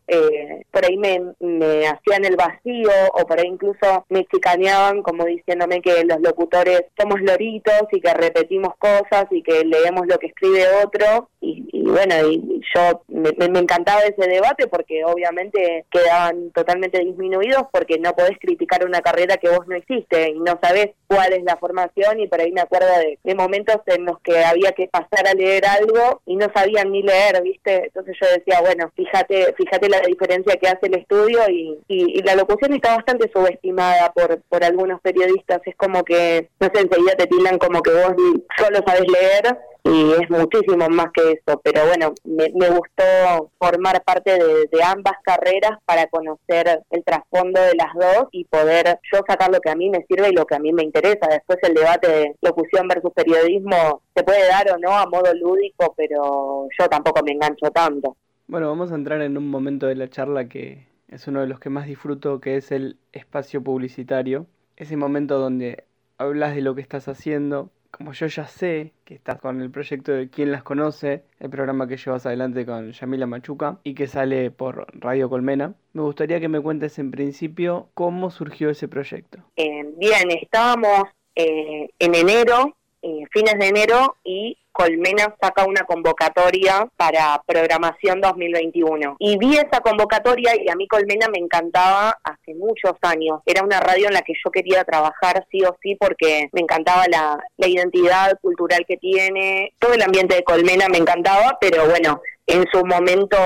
por 0.70 0.84
ahí 0.84 0.96
me, 0.96 1.20
me 1.40 1.86
hacían 1.88 2.24
el 2.24 2.36
vacío 2.36 2.90
o 3.12 3.26
por 3.26 3.38
ahí 3.38 3.46
incluso 3.46 4.04
me 4.08 4.24
chicaneaban 4.26 5.02
como 5.02 5.24
diciéndome 5.24 5.80
que 5.80 6.04
los 6.04 6.20
locutores 6.20 6.82
somos 6.96 7.20
loritos 7.20 7.82
y 7.92 8.00
que 8.00 8.14
repetimos 8.14 8.74
cosas 8.78 9.26
y 9.30 9.42
que 9.42 9.64
leemos 9.64 10.06
lo 10.06 10.18
que 10.18 10.28
escribe 10.28 10.64
otro 10.84 11.28
y, 11.40 11.82
bueno, 11.82 12.14
y 12.28 12.57
yo 12.74 13.02
me, 13.08 13.48
me 13.48 13.58
encantaba 13.58 14.02
ese 14.02 14.28
debate 14.28 14.66
porque 14.66 15.04
obviamente 15.04 15.84
quedaban 15.90 16.50
totalmente 16.50 16.98
disminuidos 17.00 17.64
porque 17.72 17.98
no 17.98 18.12
podés 18.14 18.38
criticar 18.38 18.84
una 18.84 19.00
carrera 19.00 19.36
que 19.36 19.48
vos 19.48 19.66
no 19.66 19.76
hiciste 19.76 20.30
y 20.30 20.40
no 20.40 20.58
sabés 20.62 20.90
cuál 21.06 21.32
es 21.32 21.42
la 21.44 21.56
formación 21.56 22.20
y 22.20 22.28
por 22.28 22.40
ahí 22.40 22.52
me 22.52 22.60
acuerdo 22.60 22.88
de, 22.98 23.34
momentos 23.34 23.76
en 23.86 24.04
los 24.04 24.18
que 24.20 24.44
había 24.44 24.72
que 24.72 24.88
pasar 24.88 25.28
a 25.28 25.34
leer 25.34 25.64
algo 25.64 26.22
y 26.26 26.34
no 26.34 26.48
sabían 26.52 26.90
ni 26.90 27.02
leer, 27.02 27.40
¿viste? 27.42 27.84
Entonces 27.86 28.16
yo 28.20 28.26
decía, 28.34 28.60
bueno, 28.60 28.90
fíjate 28.96 29.54
fíjate 29.56 29.88
la 29.88 30.00
diferencia 30.00 30.56
que 30.56 30.68
hace 30.68 30.86
el 30.86 30.96
estudio 30.96 31.40
y, 31.48 31.78
y, 31.88 32.22
la 32.22 32.34
locución 32.34 32.74
está 32.74 32.96
bastante 32.96 33.30
subestimada 33.32 34.12
por, 34.12 34.40
por 34.48 34.64
algunos 34.64 35.00
periodistas, 35.00 35.60
es 35.64 35.76
como 35.76 36.02
que, 36.02 36.48
no 36.58 36.68
sé, 36.74 36.80
enseguida 36.80 37.14
te 37.16 37.26
tiran 37.26 37.58
como 37.58 37.80
que 37.80 37.90
vos 37.90 38.14
solo 38.56 38.80
sabes 38.84 39.06
leer 39.08 39.56
y 39.84 40.12
es 40.12 40.30
muchísimo 40.30 40.88
más 40.88 41.06
que 41.12 41.32
eso, 41.32 41.60
pero 41.62 41.86
bueno, 41.86 42.14
me, 42.24 42.47
gustó 42.52 43.50
formar 43.58 44.02
parte 44.04 44.32
de, 44.32 44.82
ambas 44.82 45.14
carreras 45.22 45.72
para 45.84 46.06
conocer 46.06 46.82
el 46.90 47.04
trasfondo 47.04 47.60
de 47.60 47.74
las 47.74 47.92
dos 47.94 48.28
y 48.32 48.44
poder 48.44 48.98
yo 49.12 49.20
sacar 49.26 49.50
lo 49.50 49.60
que 49.60 49.70
a 49.70 49.76
mí 49.76 49.90
me 49.90 50.04
sirve 50.06 50.30
y 50.30 50.32
lo 50.32 50.46
que 50.46 50.54
a 50.54 50.58
mí 50.58 50.72
me 50.72 50.82
interesa. 50.82 51.26
Después 51.28 51.58
el 51.62 51.74
debate 51.74 52.08
de 52.08 52.36
locución 52.40 52.88
versus 52.88 53.12
periodismo 53.12 54.02
se 54.14 54.22
puede 54.22 54.46
dar 54.48 54.70
o 54.70 54.78
no 54.78 54.92
a 54.96 55.06
modo 55.06 55.32
lúdico, 55.34 55.94
pero 55.96 56.68
yo 56.78 56.88
tampoco 56.88 57.22
me 57.22 57.32
engancho 57.32 57.70
tanto. 57.70 58.16
Bueno, 58.46 58.68
vamos 58.68 58.92
a 58.92 58.94
entrar 58.94 59.20
en 59.20 59.36
un 59.36 59.48
momento 59.48 59.86
de 59.86 59.94
la 59.94 60.08
charla 60.08 60.48
que 60.48 60.86
es 61.08 61.26
uno 61.26 61.40
de 61.40 61.46
los 61.46 61.60
que 61.60 61.70
más 61.70 61.86
disfruto, 61.86 62.40
que 62.40 62.56
es 62.56 62.72
el 62.72 62.96
espacio 63.12 63.62
publicitario. 63.62 64.46
Ese 64.76 64.96
momento 64.96 65.38
donde 65.38 65.84
hablas 66.18 66.54
de 66.54 66.62
lo 66.62 66.74
que 66.74 66.80
estás 66.80 67.08
haciendo, 67.08 67.70
como 67.90 68.12
yo 68.12 68.26
ya 68.26 68.46
sé 68.46 68.92
que 69.04 69.14
estás 69.14 69.40
con 69.40 69.60
el 69.60 69.70
proyecto 69.70 70.12
de 70.12 70.28
Quién 70.28 70.52
las 70.52 70.62
conoce, 70.62 71.24
el 71.40 71.50
programa 71.50 71.88
que 71.88 71.96
llevas 71.96 72.26
adelante 72.26 72.66
con 72.66 72.92
Yamila 72.92 73.26
Machuca 73.26 73.78
y 73.82 73.94
que 73.94 74.06
sale 74.06 74.50
por 74.50 74.86
Radio 74.92 75.28
Colmena, 75.28 75.74
me 75.92 76.02
gustaría 76.02 76.40
que 76.40 76.48
me 76.48 76.60
cuentes 76.60 76.98
en 76.98 77.10
principio 77.10 77.88
cómo 77.94 78.30
surgió 78.30 78.70
ese 78.70 78.88
proyecto. 78.88 79.38
Eh, 79.56 79.84
bien, 79.96 80.30
estábamos 80.40 81.04
eh, 81.34 81.88
en 81.98 82.14
enero, 82.14 82.76
eh, 83.02 83.24
fines 83.30 83.58
de 83.58 83.68
enero, 83.68 84.16
y 84.24 84.58
Colmena 84.78 85.34
saca 85.40 85.64
una 85.64 85.82
convocatoria 85.82 86.86
para 86.96 87.42
programación 87.44 88.20
2021. 88.20 89.16
Y 89.18 89.36
vi 89.36 89.56
esa 89.56 89.80
convocatoria 89.80 90.52
y 90.54 90.70
a 90.70 90.76
mí 90.76 90.86
Colmena 90.86 91.26
me 91.28 91.38
encantaba 91.38 92.16
hace 92.22 92.54
muchos 92.54 92.92
años. 93.02 93.40
Era 93.44 93.64
una 93.64 93.80
radio 93.80 94.06
en 94.06 94.14
la 94.14 94.22
que 94.22 94.34
yo 94.34 94.52
quería 94.52 94.84
trabajar 94.84 95.44
sí 95.50 95.64
o 95.64 95.76
sí 95.82 95.96
porque 95.96 96.48
me 96.52 96.60
encantaba 96.60 97.06
la, 97.08 97.44
la 97.56 97.66
identidad 97.66 98.38
cultural 98.40 98.84
que 98.86 98.96
tiene. 98.98 99.72
Todo 99.80 99.94
el 99.94 100.02
ambiente 100.02 100.36
de 100.36 100.44
Colmena 100.44 100.86
me 100.88 100.98
encantaba, 100.98 101.58
pero 101.60 101.88
bueno, 101.88 102.22
en 102.48 102.64
su 102.72 102.84
momento 102.84 103.36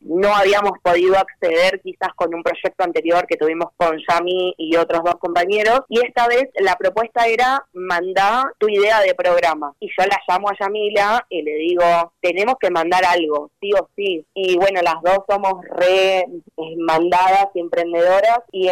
no 0.00 0.34
habíamos 0.34 0.72
podido 0.82 1.16
acceder 1.16 1.80
quizás 1.82 2.10
con 2.16 2.34
un 2.34 2.42
proyecto 2.42 2.82
anterior 2.82 3.24
que 3.28 3.36
tuvimos 3.36 3.68
con 3.76 3.96
Yami 4.08 4.54
y 4.58 4.76
otros 4.76 5.02
dos 5.04 5.14
compañeros 5.20 5.82
y 5.88 6.04
esta 6.04 6.26
vez 6.26 6.48
la 6.58 6.74
propuesta 6.74 7.28
era 7.28 7.64
mandar 7.72 8.46
tu 8.58 8.68
idea 8.68 9.00
de 9.00 9.14
programa. 9.14 9.72
Y 9.78 9.86
yo 9.86 10.04
la 10.04 10.18
llamo 10.26 10.48
a 10.48 10.56
Yamila 10.58 11.24
y 11.28 11.42
le 11.42 11.54
digo 11.54 12.12
tenemos 12.20 12.56
que 12.60 12.70
mandar 12.70 13.04
algo 13.04 13.50
sí 13.60 13.70
o 13.72 13.88
sí 13.94 14.26
y 14.34 14.56
bueno 14.56 14.80
las 14.82 15.00
dos 15.02 15.24
somos 15.28 15.64
re 15.70 16.18
eh, 16.18 16.76
mandadas 16.78 17.46
y 17.54 17.60
emprendedoras 17.60 18.40
y 18.50 18.68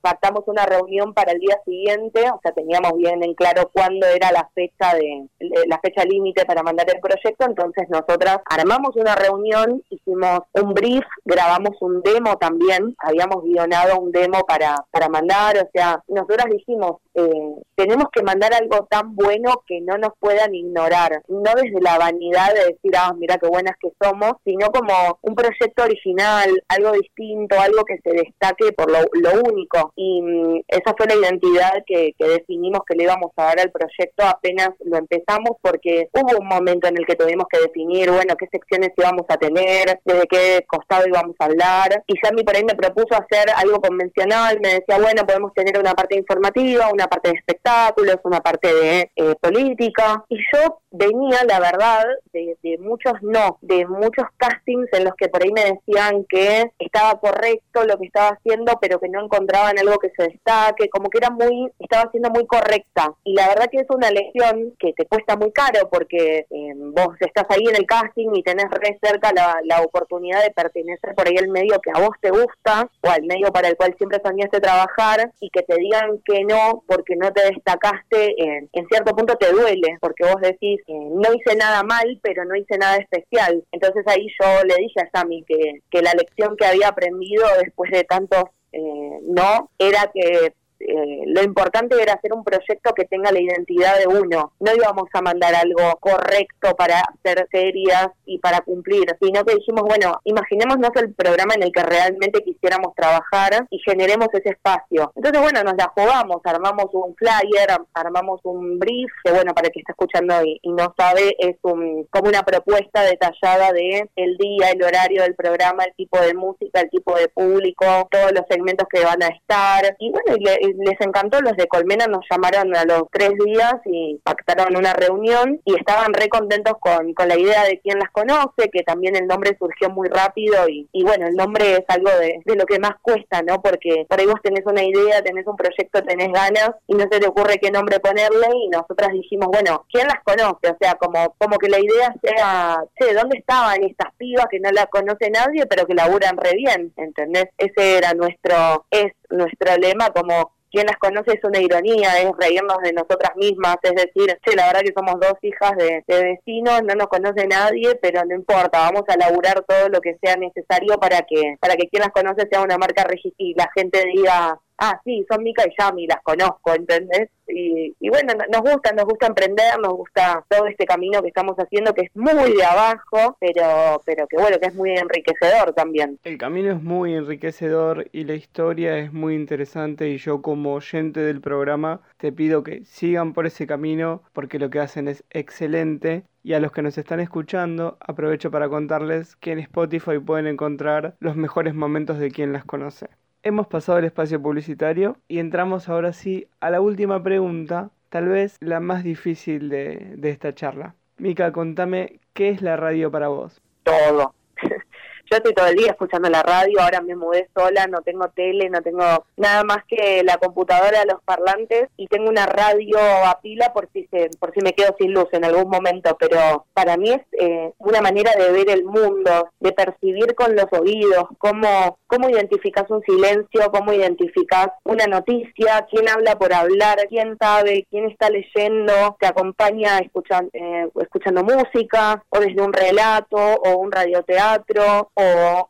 pactamos 0.00 0.42
una 0.46 0.66
reunión 0.66 1.14
para 1.14 1.32
el 1.32 1.38
día 1.38 1.56
siguiente 1.64 2.20
o 2.28 2.40
sea 2.42 2.50
teníamos 2.52 2.96
bien 2.96 3.22
en 3.22 3.34
claro 3.34 3.70
cuándo 3.72 4.08
era 4.08 4.32
la 4.32 4.50
fecha 4.54 4.94
de 4.94 5.28
la 5.66 5.78
fecha 5.78 6.04
límite 6.04 6.44
para 6.44 6.64
mandar 6.64 6.86
el 6.92 7.00
proyecto 7.00 7.46
entonces 7.46 7.88
nosotras 7.88 8.38
armamos 8.44 8.96
una 8.96 9.14
reunión, 9.20 9.82
hicimos 9.90 10.40
un 10.54 10.74
brief, 10.74 11.04
grabamos 11.24 11.76
un 11.80 12.02
demo 12.02 12.36
también, 12.36 12.94
habíamos 12.98 13.44
guionado 13.44 13.98
un 14.00 14.10
demo 14.10 14.40
para, 14.46 14.76
para 14.90 15.08
mandar, 15.08 15.56
o 15.58 15.68
sea, 15.72 16.02
nosotras 16.08 16.46
dijimos, 16.50 16.96
eh, 17.26 17.62
tenemos 17.74 18.06
que 18.12 18.22
mandar 18.22 18.52
algo 18.54 18.86
tan 18.90 19.14
bueno 19.14 19.62
que 19.66 19.80
no 19.80 19.96
nos 19.98 20.10
puedan 20.18 20.54
ignorar, 20.54 21.22
no 21.28 21.50
desde 21.54 21.80
la 21.80 21.98
vanidad 21.98 22.54
de 22.54 22.72
decir, 22.72 22.92
ah, 22.96 23.12
mira 23.16 23.38
qué 23.38 23.48
buenas 23.48 23.74
que 23.80 23.90
somos, 24.02 24.34
sino 24.44 24.68
como 24.70 25.18
un 25.22 25.34
proyecto 25.34 25.84
original, 25.84 26.50
algo 26.68 26.92
distinto, 26.92 27.58
algo 27.58 27.84
que 27.84 27.98
se 28.02 28.10
destaque 28.10 28.72
por 28.72 28.90
lo, 28.90 29.00
único. 29.44 29.92
Y 29.96 30.22
mm, 30.22 30.60
esa 30.68 30.94
fue 30.96 31.06
la 31.06 31.14
identidad 31.14 31.72
que, 31.86 32.12
que 32.18 32.28
definimos 32.28 32.80
que 32.86 32.96
le 32.96 33.04
íbamos 33.04 33.30
a 33.36 33.44
dar 33.44 33.60
al 33.60 33.70
proyecto 33.70 34.24
apenas 34.24 34.70
lo 34.84 34.98
empezamos, 34.98 35.56
porque 35.62 36.08
hubo 36.12 36.38
un 36.38 36.46
momento 36.46 36.88
en 36.88 36.98
el 36.98 37.06
que 37.06 37.16
tuvimos 37.16 37.46
que 37.50 37.60
definir, 37.60 38.10
bueno, 38.10 38.34
qué 38.36 38.46
secciones 38.50 38.90
íbamos 38.96 39.24
a 39.28 39.36
tener, 39.36 40.00
desde 40.04 40.26
qué 40.26 40.64
costado 40.66 41.06
íbamos 41.06 41.36
a 41.38 41.44
hablar. 41.44 42.02
Y 42.06 42.14
Sammy 42.22 42.44
por 42.44 42.56
ahí 42.56 42.64
me 42.64 42.74
propuso 42.74 43.14
hacer 43.14 43.50
algo 43.56 43.80
convencional, 43.80 44.58
me 44.60 44.74
decía, 44.74 44.98
bueno, 44.98 45.26
podemos 45.26 45.52
tener 45.54 45.78
una 45.78 45.94
parte 45.94 46.16
informativa, 46.16 46.90
una 46.92 47.06
parte 47.10 47.30
de 47.30 47.36
espectáculos, 47.36 48.16
una 48.24 48.40
parte 48.40 48.72
de 48.72 49.10
eh, 49.16 49.34
política. 49.40 50.24
Y 50.28 50.38
yo 50.52 50.80
venía, 50.90 51.38
la 51.46 51.60
verdad, 51.60 52.04
de, 52.32 52.78
muchos 52.78 53.14
no, 53.22 53.58
de 53.60 53.86
muchos 53.86 54.24
castings 54.36 54.88
en 54.92 55.04
los 55.04 55.14
que 55.14 55.28
por 55.28 55.42
ahí 55.42 55.52
me 55.52 55.64
decían 55.64 56.24
que 56.28 56.70
estaba 56.78 57.18
correcto 57.20 57.84
lo 57.84 57.98
que 57.98 58.06
estaba 58.06 58.30
haciendo, 58.30 58.78
pero 58.80 59.00
que 59.00 59.08
no 59.08 59.24
encontraban 59.24 59.78
algo 59.78 59.98
que 59.98 60.12
se 60.16 60.28
destaque, 60.28 60.88
como 60.88 61.10
que 61.10 61.18
era 61.18 61.30
muy, 61.30 61.70
estaba 61.78 62.10
siendo 62.10 62.30
muy 62.30 62.46
correcta. 62.46 63.12
Y 63.24 63.34
la 63.34 63.48
verdad 63.48 63.68
que 63.70 63.78
es 63.78 63.90
una 63.90 64.10
lección 64.10 64.74
que 64.78 64.92
te 64.92 65.06
cuesta 65.06 65.36
muy 65.36 65.52
caro 65.52 65.88
porque 65.90 66.46
eh, 66.50 66.72
vos 66.76 67.16
estás 67.20 67.46
ahí 67.50 67.64
en 67.68 67.76
el 67.76 67.86
casting 67.86 68.30
y 68.34 68.42
tenés 68.42 68.70
re 68.70 68.98
cerca 69.02 69.32
la, 69.34 69.58
la 69.64 69.82
oportunidad 69.82 70.42
de 70.42 70.50
pertenecer 70.50 71.14
por 71.14 71.26
ahí 71.26 71.36
al 71.36 71.48
medio 71.48 71.80
que 71.80 71.90
a 71.90 72.00
vos 72.00 72.16
te 72.20 72.30
gusta 72.30 72.88
o 73.02 73.10
al 73.10 73.22
medio 73.24 73.52
para 73.52 73.68
el 73.68 73.76
cual 73.76 73.94
siempre 73.96 74.20
soñaste 74.24 74.60
trabajar 74.60 75.32
y 75.40 75.50
que 75.50 75.62
te 75.62 75.76
digan 75.76 76.20
que 76.24 76.44
no 76.44 76.82
porque 76.90 77.14
no 77.14 77.32
te 77.32 77.44
destacaste, 77.44 78.34
en, 78.42 78.68
en 78.72 78.86
cierto 78.88 79.14
punto 79.14 79.36
te 79.36 79.52
duele 79.52 79.96
porque 80.00 80.24
vos 80.24 80.40
decís 80.42 80.80
no 80.88 81.32
hice 81.32 81.54
nada 81.56 81.84
mal, 81.84 82.18
pero 82.20 82.44
no 82.44 82.56
hice 82.56 82.76
nada 82.78 82.96
especial. 82.96 83.62
Entonces 83.70 84.02
ahí 84.08 84.26
yo 84.40 84.64
le 84.64 84.74
dije 84.74 85.00
a 85.00 85.10
Sammy 85.16 85.44
que, 85.44 85.82
que 85.88 86.02
la 86.02 86.12
lección 86.14 86.56
que 86.56 86.66
había 86.66 86.88
aprendido 86.88 87.44
después 87.62 87.92
de 87.92 88.02
tantos 88.02 88.42
eh, 88.72 89.20
no 89.22 89.70
era 89.78 90.10
que 90.12 90.52
eh, 90.80 91.24
lo 91.26 91.42
importante 91.42 92.00
era 92.00 92.14
hacer 92.14 92.32
un 92.32 92.42
proyecto 92.42 92.92
que 92.94 93.04
tenga 93.04 93.30
la 93.30 93.40
identidad 93.40 93.98
de 93.98 94.06
uno. 94.06 94.52
No 94.60 94.74
íbamos 94.74 95.08
a 95.12 95.20
mandar 95.20 95.54
algo 95.54 95.96
correcto 96.00 96.74
para 96.76 97.00
hacer 97.00 97.46
serias 97.50 98.08
y 98.24 98.38
para 98.38 98.60
cumplir, 98.60 99.04
sino 99.20 99.44
que 99.44 99.56
dijimos, 99.56 99.82
bueno, 99.82 100.20
imaginémonos 100.24 100.90
el 100.96 101.14
programa 101.14 101.54
en 101.54 101.64
el 101.64 101.72
que 101.72 101.82
realmente 101.82 102.42
quisiéramos 102.42 102.94
trabajar 102.94 103.66
y 103.70 103.78
generemos 103.80 104.28
ese 104.32 104.50
espacio. 104.50 105.12
Entonces, 105.14 105.42
bueno, 105.42 105.62
nos 105.62 105.74
la 105.76 105.92
jugamos, 105.94 106.40
armamos 106.44 106.86
un 106.92 107.14
flyer, 107.16 107.68
armamos 107.94 108.40
un 108.44 108.78
brief, 108.78 109.10
que 109.24 109.32
bueno, 109.32 109.52
para 109.54 109.68
el 109.68 109.72
que 109.72 109.80
está 109.80 109.92
escuchando 109.92 110.34
y, 110.44 110.60
no 110.70 110.94
sabe, 110.96 111.36
es 111.38 111.56
un, 111.62 112.06
como 112.10 112.28
una 112.28 112.42
propuesta 112.42 113.02
detallada 113.02 113.72
de 113.72 114.08
el 114.16 114.36
día, 114.38 114.70
el 114.70 114.82
horario 114.82 115.22
del 115.22 115.34
programa, 115.34 115.84
el 115.84 115.94
tipo 115.94 116.20
de 116.20 116.34
música, 116.34 116.80
el 116.80 116.90
tipo 116.90 117.16
de 117.16 117.28
público, 117.28 117.84
todos 118.10 118.32
los 118.32 118.44
segmentos 118.48 118.86
que 118.88 119.04
van 119.04 119.22
a 119.22 119.28
estar. 119.28 119.96
Y 119.98 120.10
bueno, 120.10 120.36
y, 120.38 120.69
les 120.78 121.00
encantó, 121.00 121.40
los 121.40 121.56
de 121.56 121.66
Colmena 121.66 122.06
nos 122.06 122.24
llamaron 122.30 122.74
a 122.76 122.84
los 122.84 123.04
tres 123.12 123.32
días 123.44 123.74
y 123.86 124.20
pactaron 124.24 124.76
una 124.76 124.92
reunión 124.92 125.60
y 125.64 125.76
estaban 125.76 126.12
re 126.12 126.28
contentos 126.28 126.74
con, 126.80 127.14
con 127.14 127.28
la 127.28 127.38
idea 127.38 127.64
de 127.64 127.80
quién 127.80 127.98
las 127.98 128.10
conoce, 128.10 128.70
que 128.72 128.82
también 128.82 129.16
el 129.16 129.26
nombre 129.26 129.56
surgió 129.58 129.90
muy 129.90 130.08
rápido 130.08 130.68
y, 130.68 130.88
y 130.92 131.02
bueno, 131.04 131.26
el 131.26 131.34
nombre 131.34 131.76
es 131.76 131.84
algo 131.88 132.10
de, 132.18 132.40
de, 132.44 132.54
lo 132.56 132.64
que 132.66 132.78
más 132.78 132.92
cuesta, 133.02 133.42
¿no? 133.42 133.60
Porque 133.62 134.06
por 134.08 134.20
ahí 134.20 134.26
vos 134.26 134.40
tenés 134.42 134.64
una 134.66 134.82
idea, 134.82 135.22
tenés 135.22 135.46
un 135.46 135.56
proyecto, 135.56 136.02
tenés 136.02 136.28
ganas 136.32 136.70
y 136.86 136.94
no 136.94 137.04
se 137.10 137.20
te 137.20 137.26
ocurre 137.26 137.58
qué 137.58 137.70
nombre 137.70 138.00
ponerle 138.00 138.48
y 138.54 138.68
nosotras 138.68 139.12
dijimos, 139.12 139.48
bueno, 139.48 139.86
¿quién 139.90 140.06
las 140.06 140.22
conoce? 140.24 140.70
O 140.70 140.76
sea, 140.80 140.94
como, 140.94 141.34
como 141.38 141.58
que 141.58 141.68
la 141.68 141.78
idea 141.78 142.14
sea, 142.22 142.82
che, 142.98 143.14
¿dónde 143.14 143.38
estaban 143.38 143.82
estas 143.82 144.12
pibas 144.16 144.46
que 144.50 144.60
no 144.60 144.70
la 144.70 144.86
conoce 144.86 145.30
nadie 145.30 145.66
pero 145.66 145.86
que 145.86 145.94
laburan 145.94 146.36
re 146.36 146.52
bien? 146.54 146.92
¿Entendés? 146.96 147.46
Ese 147.58 147.98
era 147.98 148.12
nuestro, 148.14 148.86
es 148.90 149.12
nuestro 149.30 149.76
lema 149.76 150.10
como 150.10 150.52
quien 150.70 150.86
las 150.86 150.96
conoce 150.96 151.32
es 151.32 151.44
una 151.44 151.60
ironía, 151.60 152.20
es 152.20 152.30
reírnos 152.38 152.78
de 152.82 152.92
nosotras 152.92 153.32
mismas, 153.36 153.76
es 153.82 153.94
decir, 153.94 154.38
che, 154.44 154.56
la 154.56 154.66
verdad 154.66 154.82
que 154.82 154.92
somos 154.96 155.18
dos 155.20 155.34
hijas 155.42 155.76
de, 155.76 156.04
vecinos, 156.06 156.82
no 156.84 156.94
nos 156.94 157.08
conoce 157.08 157.46
nadie, 157.46 157.94
pero 157.96 158.24
no 158.24 158.34
importa, 158.34 158.90
vamos 158.90 159.04
a 159.08 159.16
laburar 159.16 159.64
todo 159.66 159.88
lo 159.88 160.00
que 160.00 160.16
sea 160.22 160.36
necesario 160.36 160.98
para 160.98 161.22
que 161.22 161.56
para 161.60 161.76
que 161.76 161.88
quien 161.88 162.02
las 162.02 162.12
conoce 162.12 162.48
sea 162.50 162.62
una 162.62 162.78
marca 162.78 163.04
registrada 163.04 163.30
y 163.38 163.54
la 163.54 163.70
gente 163.74 164.04
diga, 164.14 164.58
ah, 164.80 165.00
sí, 165.04 165.24
son 165.30 165.44
Mica 165.44 165.64
y 165.66 165.74
Yami, 165.78 166.06
las 166.06 166.22
conozco, 166.22 166.74
¿entendés? 166.74 167.28
Y, 167.46 167.94
y, 167.98 168.08
bueno, 168.08 168.32
nos 168.50 168.62
gusta, 168.62 168.92
nos 168.92 169.04
gusta 169.04 169.26
emprender, 169.26 169.78
nos 169.80 169.94
gusta 169.94 170.44
todo 170.48 170.66
este 170.66 170.86
camino 170.86 171.20
que 171.20 171.28
estamos 171.28 171.56
haciendo, 171.56 171.92
que 171.92 172.02
es 172.02 172.10
muy 172.14 172.54
de 172.54 172.64
abajo, 172.64 173.36
pero, 173.40 174.00
pero 174.04 174.26
que 174.28 174.36
bueno, 174.36 174.58
que 174.60 174.68
es 174.68 174.74
muy 174.74 174.90
enriquecedor 174.90 175.72
también. 175.74 176.18
El 176.22 176.38
camino 176.38 176.72
es 176.72 176.82
muy 176.82 177.14
enriquecedor 177.14 178.08
y 178.12 178.24
la 178.24 178.34
historia 178.34 178.98
es 178.98 179.12
muy 179.12 179.34
interesante 179.34 180.08
y 180.08 180.18
yo 180.18 180.42
como 180.42 180.74
oyente 180.74 181.20
del 181.20 181.40
programa 181.40 182.00
te 182.18 182.32
pido 182.32 182.62
que 182.62 182.84
sigan 182.84 183.32
por 183.32 183.46
ese 183.46 183.66
camino 183.66 184.22
porque 184.32 184.58
lo 184.58 184.70
que 184.70 184.78
hacen 184.78 185.08
es 185.08 185.24
excelente 185.30 186.24
y 186.42 186.54
a 186.54 186.60
los 186.60 186.72
que 186.72 186.82
nos 186.82 186.96
están 186.96 187.20
escuchando, 187.20 187.98
aprovecho 188.00 188.50
para 188.50 188.68
contarles 188.68 189.36
que 189.36 189.52
en 189.52 189.58
Spotify 189.58 190.18
pueden 190.24 190.46
encontrar 190.46 191.16
los 191.20 191.36
mejores 191.36 191.74
momentos 191.74 192.18
de 192.18 192.30
quien 192.30 192.52
las 192.52 192.64
conoce. 192.64 193.08
Hemos 193.42 193.68
pasado 193.68 193.98
el 193.98 194.04
espacio 194.04 194.40
publicitario 194.42 195.16
y 195.26 195.38
entramos 195.38 195.88
ahora 195.88 196.12
sí 196.12 196.46
a 196.60 196.68
la 196.68 196.82
última 196.82 197.22
pregunta, 197.22 197.90
tal 198.10 198.28
vez 198.28 198.58
la 198.60 198.80
más 198.80 199.02
difícil 199.02 199.70
de, 199.70 200.14
de 200.16 200.28
esta 200.28 200.54
charla. 200.54 200.94
Mica, 201.16 201.50
contame, 201.50 202.20
¿qué 202.34 202.50
es 202.50 202.60
la 202.60 202.76
radio 202.76 203.10
para 203.10 203.28
vos? 203.28 203.62
Todo. 203.84 204.34
Yo 205.30 205.36
estoy 205.36 205.54
todo 205.54 205.68
el 205.68 205.76
día 205.76 205.92
escuchando 205.92 206.28
la 206.28 206.42
radio, 206.42 206.80
ahora 206.80 207.00
me 207.00 207.14
mudé 207.14 207.48
sola, 207.54 207.86
no 207.86 208.02
tengo 208.02 208.26
tele, 208.30 208.68
no 208.68 208.82
tengo 208.82 209.26
nada 209.36 209.62
más 209.62 209.84
que 209.86 210.24
la 210.24 210.38
computadora, 210.38 211.04
los 211.04 211.22
parlantes 211.22 211.88
y 211.96 212.08
tengo 212.08 212.28
una 212.28 212.46
radio 212.46 212.98
a 212.98 213.38
pila 213.40 213.72
por 213.72 213.88
si 213.92 214.08
se, 214.10 214.28
por 214.40 214.52
si 214.52 214.60
me 214.60 214.72
quedo 214.72 214.96
sin 214.98 215.12
luz 215.12 215.28
en 215.30 215.44
algún 215.44 215.70
momento, 215.70 216.16
pero 216.18 216.66
para 216.74 216.96
mí 216.96 217.10
es 217.10 217.20
eh, 217.40 217.72
una 217.78 218.00
manera 218.00 218.32
de 218.36 218.50
ver 218.50 218.70
el 218.70 218.82
mundo, 218.84 219.50
de 219.60 219.70
percibir 219.70 220.34
con 220.34 220.56
los 220.56 220.66
oídos, 220.72 221.26
cómo, 221.38 221.96
cómo 222.08 222.28
identificas 222.28 222.90
un 222.90 223.02
silencio, 223.02 223.70
cómo 223.70 223.92
identificas 223.92 224.70
una 224.82 225.06
noticia, 225.06 225.86
quién 225.88 226.08
habla 226.08 226.36
por 226.40 226.52
hablar, 226.52 227.06
quién 227.08 227.36
sabe, 227.40 227.86
quién 227.88 228.06
está 228.10 228.30
leyendo, 228.30 229.16
te 229.20 229.28
acompaña 229.28 230.00
escuchando, 230.00 230.50
eh, 230.54 230.88
escuchando 231.00 231.44
música 231.44 232.20
o 232.30 232.40
desde 232.40 232.60
un 232.60 232.72
relato 232.72 233.36
o 233.36 233.78
un 233.78 233.92
radioteatro 233.92 235.12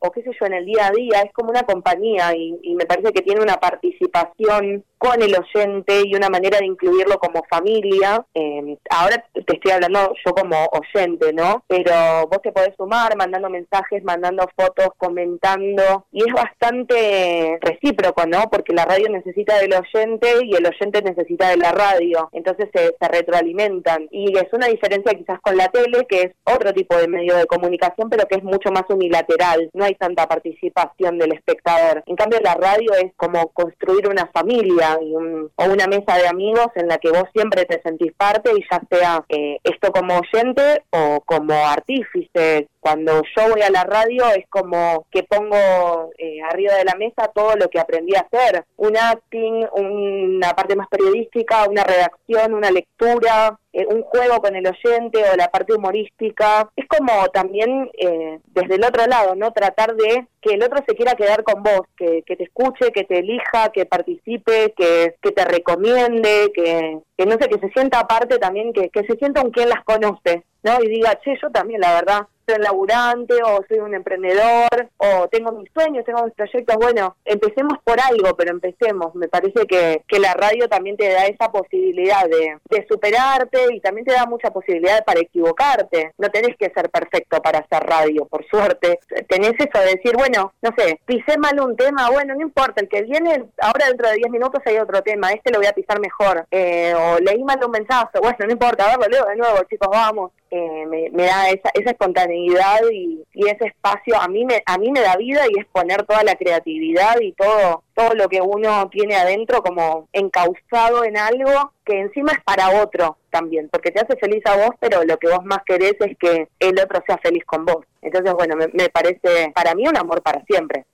o, 0.01 0.11
qué 0.11 0.23
sé 0.23 0.31
yo, 0.39 0.47
en 0.47 0.55
el 0.55 0.67
día 0.67 0.87
a 0.87 0.91
día, 0.91 1.23
es 1.23 1.33
como 1.33 1.51
una 1.51 1.63
compañía 1.63 2.35
y, 2.37 2.59
y 2.63 2.75
me 2.75 2.87
parece 2.87 3.13
que 3.13 3.23
tiene 3.23 3.41
una 3.41 3.57
participación 3.57 4.85
con 5.01 5.23
el 5.23 5.35
oyente 5.35 6.03
y 6.05 6.15
una 6.15 6.29
manera 6.29 6.59
de 6.59 6.67
incluirlo 6.67 7.19
como 7.19 7.43
familia. 7.49 8.23
Eh, 8.35 8.77
ahora 8.91 9.25
te 9.33 9.55
estoy 9.55 9.73
hablando 9.73 10.13
yo 10.23 10.35
como 10.35 10.69
oyente, 10.73 11.33
¿no? 11.33 11.65
Pero 11.67 12.27
vos 12.29 12.43
te 12.43 12.53
podés 12.53 12.77
sumar 12.77 13.17
mandando 13.17 13.49
mensajes, 13.49 14.05
mandando 14.05 14.47
fotos, 14.55 14.91
comentando 14.99 16.05
y 16.13 16.29
es 16.29 16.35
bastante 16.35 17.59
recíproco, 17.63 18.27
¿no? 18.27 18.51
Porque 18.51 18.75
la 18.75 18.85
radio 18.85 19.09
necesita 19.09 19.59
del 19.59 19.73
oyente 19.73 20.29
y 20.45 20.55
el 20.55 20.67
oyente 20.67 21.01
necesita 21.01 21.49
de 21.49 21.57
la 21.57 21.73
radio. 21.73 22.29
Entonces 22.33 22.69
se, 22.75 22.95
se 23.01 23.09
retroalimentan 23.09 24.07
y 24.11 24.37
es 24.37 24.53
una 24.53 24.67
diferencia 24.67 25.15
quizás 25.15 25.41
con 25.41 25.57
la 25.57 25.69
tele, 25.69 26.05
que 26.11 26.23
es 26.25 26.33
otro 26.45 26.75
tipo 26.75 26.95
de 26.99 27.09
medio 27.09 27.37
de 27.37 27.47
comunicación, 27.47 28.11
pero 28.11 28.27
que 28.29 28.37
es 28.37 28.45
mucho 28.45 28.71
más 28.71 28.85
unilateral. 28.91 29.71
No 29.73 29.87
hay 29.87 29.95
tanta 29.95 30.29
participación 30.29 31.17
del 31.17 31.33
espectador. 31.33 32.03
En 32.05 32.17
cambio 32.17 32.39
la 32.41 32.53
radio 32.53 32.93
es 33.03 33.15
como 33.17 33.49
construir 33.53 34.07
una 34.07 34.27
familia 34.27 34.90
o 34.97 35.65
una 35.65 35.87
mesa 35.87 36.17
de 36.17 36.29
amigos 36.29 36.69
en 36.75 36.89
la 36.89 36.99
que 36.99 37.11
vos 37.11 37.25
siempre 37.33 37.65
te 37.65 37.81
sentís 37.83 38.13
parte 38.13 38.51
y 38.57 38.65
ya 38.71 38.81
sea 38.91 39.25
eh, 39.29 39.59
esto 39.65 39.93
como 39.93 40.19
oyente 40.19 40.83
o 40.91 41.21
como 41.25 41.55
artífice. 41.55 42.69
Cuando 42.81 43.23
yo 43.37 43.51
voy 43.51 43.61
a 43.61 43.71
la 43.71 43.85
radio 43.85 44.25
es 44.35 44.47
como 44.49 45.07
que 45.11 45.23
pongo 45.23 46.11
eh, 46.17 46.41
arriba 46.51 46.75
de 46.75 46.85
la 46.85 46.95
mesa 46.95 47.31
todo 47.35 47.55
lo 47.57 47.69
que 47.69 47.79
aprendí 47.79 48.15
a 48.17 48.21
hacer, 48.21 48.65
un 48.77 48.97
acting, 48.97 49.67
una 49.73 50.55
parte 50.55 50.77
más 50.77 50.89
periodística, 50.89 51.69
una 51.69 51.85
redacción, 51.85 52.55
una 52.55 52.71
lectura, 52.71 53.59
eh, 53.73 53.87
un 53.87 54.03
juego 54.03 54.41
con 54.41 54.57
el 54.57 54.67
oyente 54.67 55.23
o 55.31 55.37
la 55.37 55.49
parte 55.49 55.75
humorística. 55.75 56.71
Es 56.75 56.87
como 56.89 57.29
también 57.29 57.91
eh, 57.99 58.41
desde 58.47 58.77
el 58.77 58.85
otro 58.85 59.07
lado, 59.07 59.35
¿no? 59.35 59.53
Tratar 59.53 59.95
de 59.95 60.27
que 60.41 60.55
el 60.55 60.63
otro 60.63 60.83
se 60.87 60.97
quiera 60.97 61.15
quedar 61.15 61.45
con 61.45 61.63
vos, 61.63 61.83
que, 61.97 62.23
que 62.25 62.37
te 62.37 62.45
escuche, 62.45 62.93
que 62.93 63.05
te 63.05 63.19
elija, 63.19 63.71
que 63.73 63.85
participe, 63.85 64.73
que, 64.77 65.17
que 65.21 65.33
te 65.33 65.45
recomiende, 65.45 66.51
que, 66.55 66.99
que 67.17 67.27
no 67.27 67.33
sé, 67.33 67.49
que 67.49 67.59
se 67.59 67.73
sienta 67.73 68.01
aparte 68.01 68.39
también, 68.39 68.73
que, 68.73 68.89
que 68.89 69.05
se 69.05 69.17
sienta 69.17 69.43
un 69.43 69.51
quien 69.51 69.69
las 69.69 69.85
conoce, 69.85 70.45
¿no? 70.63 70.83
Y 70.83 70.89
diga, 70.89 71.19
che, 71.21 71.39
yo 71.41 71.51
también, 71.51 71.81
la 71.81 71.95
verdad, 71.95 72.27
soy 72.51 72.59
un 72.59 72.65
laburante 72.65 73.35
o 73.43 73.65
soy 73.69 73.79
un 73.79 73.95
emprendedor 73.95 74.89
o 74.97 75.29
tengo 75.29 75.53
mis 75.53 75.71
sueños, 75.73 76.05
tengo 76.05 76.25
mis 76.25 76.35
proyectos. 76.35 76.77
Bueno, 76.77 77.17
empecemos 77.25 77.79
por 77.85 77.99
algo, 78.01 78.37
pero 78.37 78.51
empecemos. 78.51 79.15
Me 79.15 79.29
parece 79.29 79.67
que, 79.67 80.03
que 80.07 80.19
la 80.19 80.35
radio 80.35 80.69
también 80.69 80.97
te 80.97 81.09
da 81.09 81.27
esa 81.27 81.51
posibilidad 81.51 82.25
de, 82.25 82.59
de 82.69 82.87
superarte 82.89 83.59
y 83.73 83.81
también 83.81 84.07
te 84.07 84.13
da 84.13 84.27
mucha 84.27 84.51
posibilidad 84.51 85.05
para 85.05 85.21
equivocarte. 85.21 86.13
No 86.19 86.29
tenés 86.29 86.57
que 86.57 86.71
ser 86.75 86.91
perfecto 86.91 87.41
para 87.43 87.61
hacer 87.61 87.83
radio, 87.89 88.27
por 88.27 88.45
suerte. 88.47 88.99
Tenés 89.29 89.55
eso 89.59 89.79
de 89.79 89.97
decir, 89.97 90.17
bueno, 90.17 90.53
no 90.63 90.71
sé, 90.77 91.01
pisé 91.07 91.39
mal 91.39 91.59
un 91.61 91.77
tema, 91.77 92.11
bueno, 92.11 92.35
no 92.35 92.43
importa, 92.43 92.81
el 92.81 92.89
que 92.89 93.03
viene, 93.03 93.45
ahora 93.61 93.87
dentro 93.87 94.09
de 94.09 94.17
10 94.17 94.31
minutos 94.31 94.63
hay 94.65 94.79
otro 94.79 95.03
tema, 95.03 95.31
este 95.33 95.53
lo 95.53 95.59
voy 95.59 95.67
a 95.67 95.73
pisar 95.73 96.01
mejor. 96.01 96.47
Eh, 96.51 96.95
o 96.95 97.19
leí 97.19 97.43
mal 97.45 97.59
un 97.65 97.71
mensaje, 97.71 98.19
bueno, 98.21 98.37
no 98.41 98.53
importa, 98.53 98.93
a 98.93 98.97
ver, 98.97 99.11
de 99.11 99.37
nuevo, 99.37 99.59
chicos, 99.69 99.89
vamos. 99.91 100.33
Eh, 100.53 101.11
me, 101.13 101.27
da 101.27 101.49
esa, 101.51 101.71
esa 101.75 101.91
espontaneidad 101.91 102.81
y, 102.93 103.23
ese 103.35 103.67
espacio. 103.67 104.21
A 104.21 104.27
mí 104.27 104.45
me 104.45 104.63
a 104.67 104.79
mí 104.79 104.91
me 104.91 105.01
da 105.01 105.17
vida 105.17 105.43
y 105.49 105.61
es 105.61 105.67
poner 105.67 106.05
toda 106.05 106.25
la 106.25 106.35
creatividad 106.35 107.21
y 107.21 107.33
todo 107.33 107.85
todo 107.95 108.15
lo 108.15 108.29
que 108.29 108.41
uno 108.41 108.89
tiene 108.91 109.15
adentro 109.15 109.63
como 109.63 110.09
encauzado 110.13 111.05
en 111.05 111.17
algo 111.17 111.73
que 111.85 112.01
encima 112.01 112.33
es 112.33 112.41
para 112.45 112.83
otro 112.83 113.19
también 113.31 113.69
porque 113.71 113.91
te 113.91 114.01
hace 114.01 114.17
feliz 114.17 114.43
a 114.47 114.57
vos 114.57 114.71
pero 114.81 115.05
lo 115.05 115.17
que 115.19 115.29
vos 115.29 115.45
más 115.45 115.61
querés 115.65 115.95
es 116.01 116.17
que 116.19 116.49
el 116.59 116.81
otro 116.81 117.03
sea 117.07 117.19
feliz 117.19 117.45
con 117.45 117.65
vos. 117.65 117.85
Entonces 118.03 118.33
bueno 118.35 118.57
me, 118.57 118.67
me 118.69 118.89
parece 118.89 119.53
para 119.55 119.75
mí 119.75 119.87
un 119.87 119.97
amor 119.97 120.23
para 120.23 120.43
siempre 120.45 120.85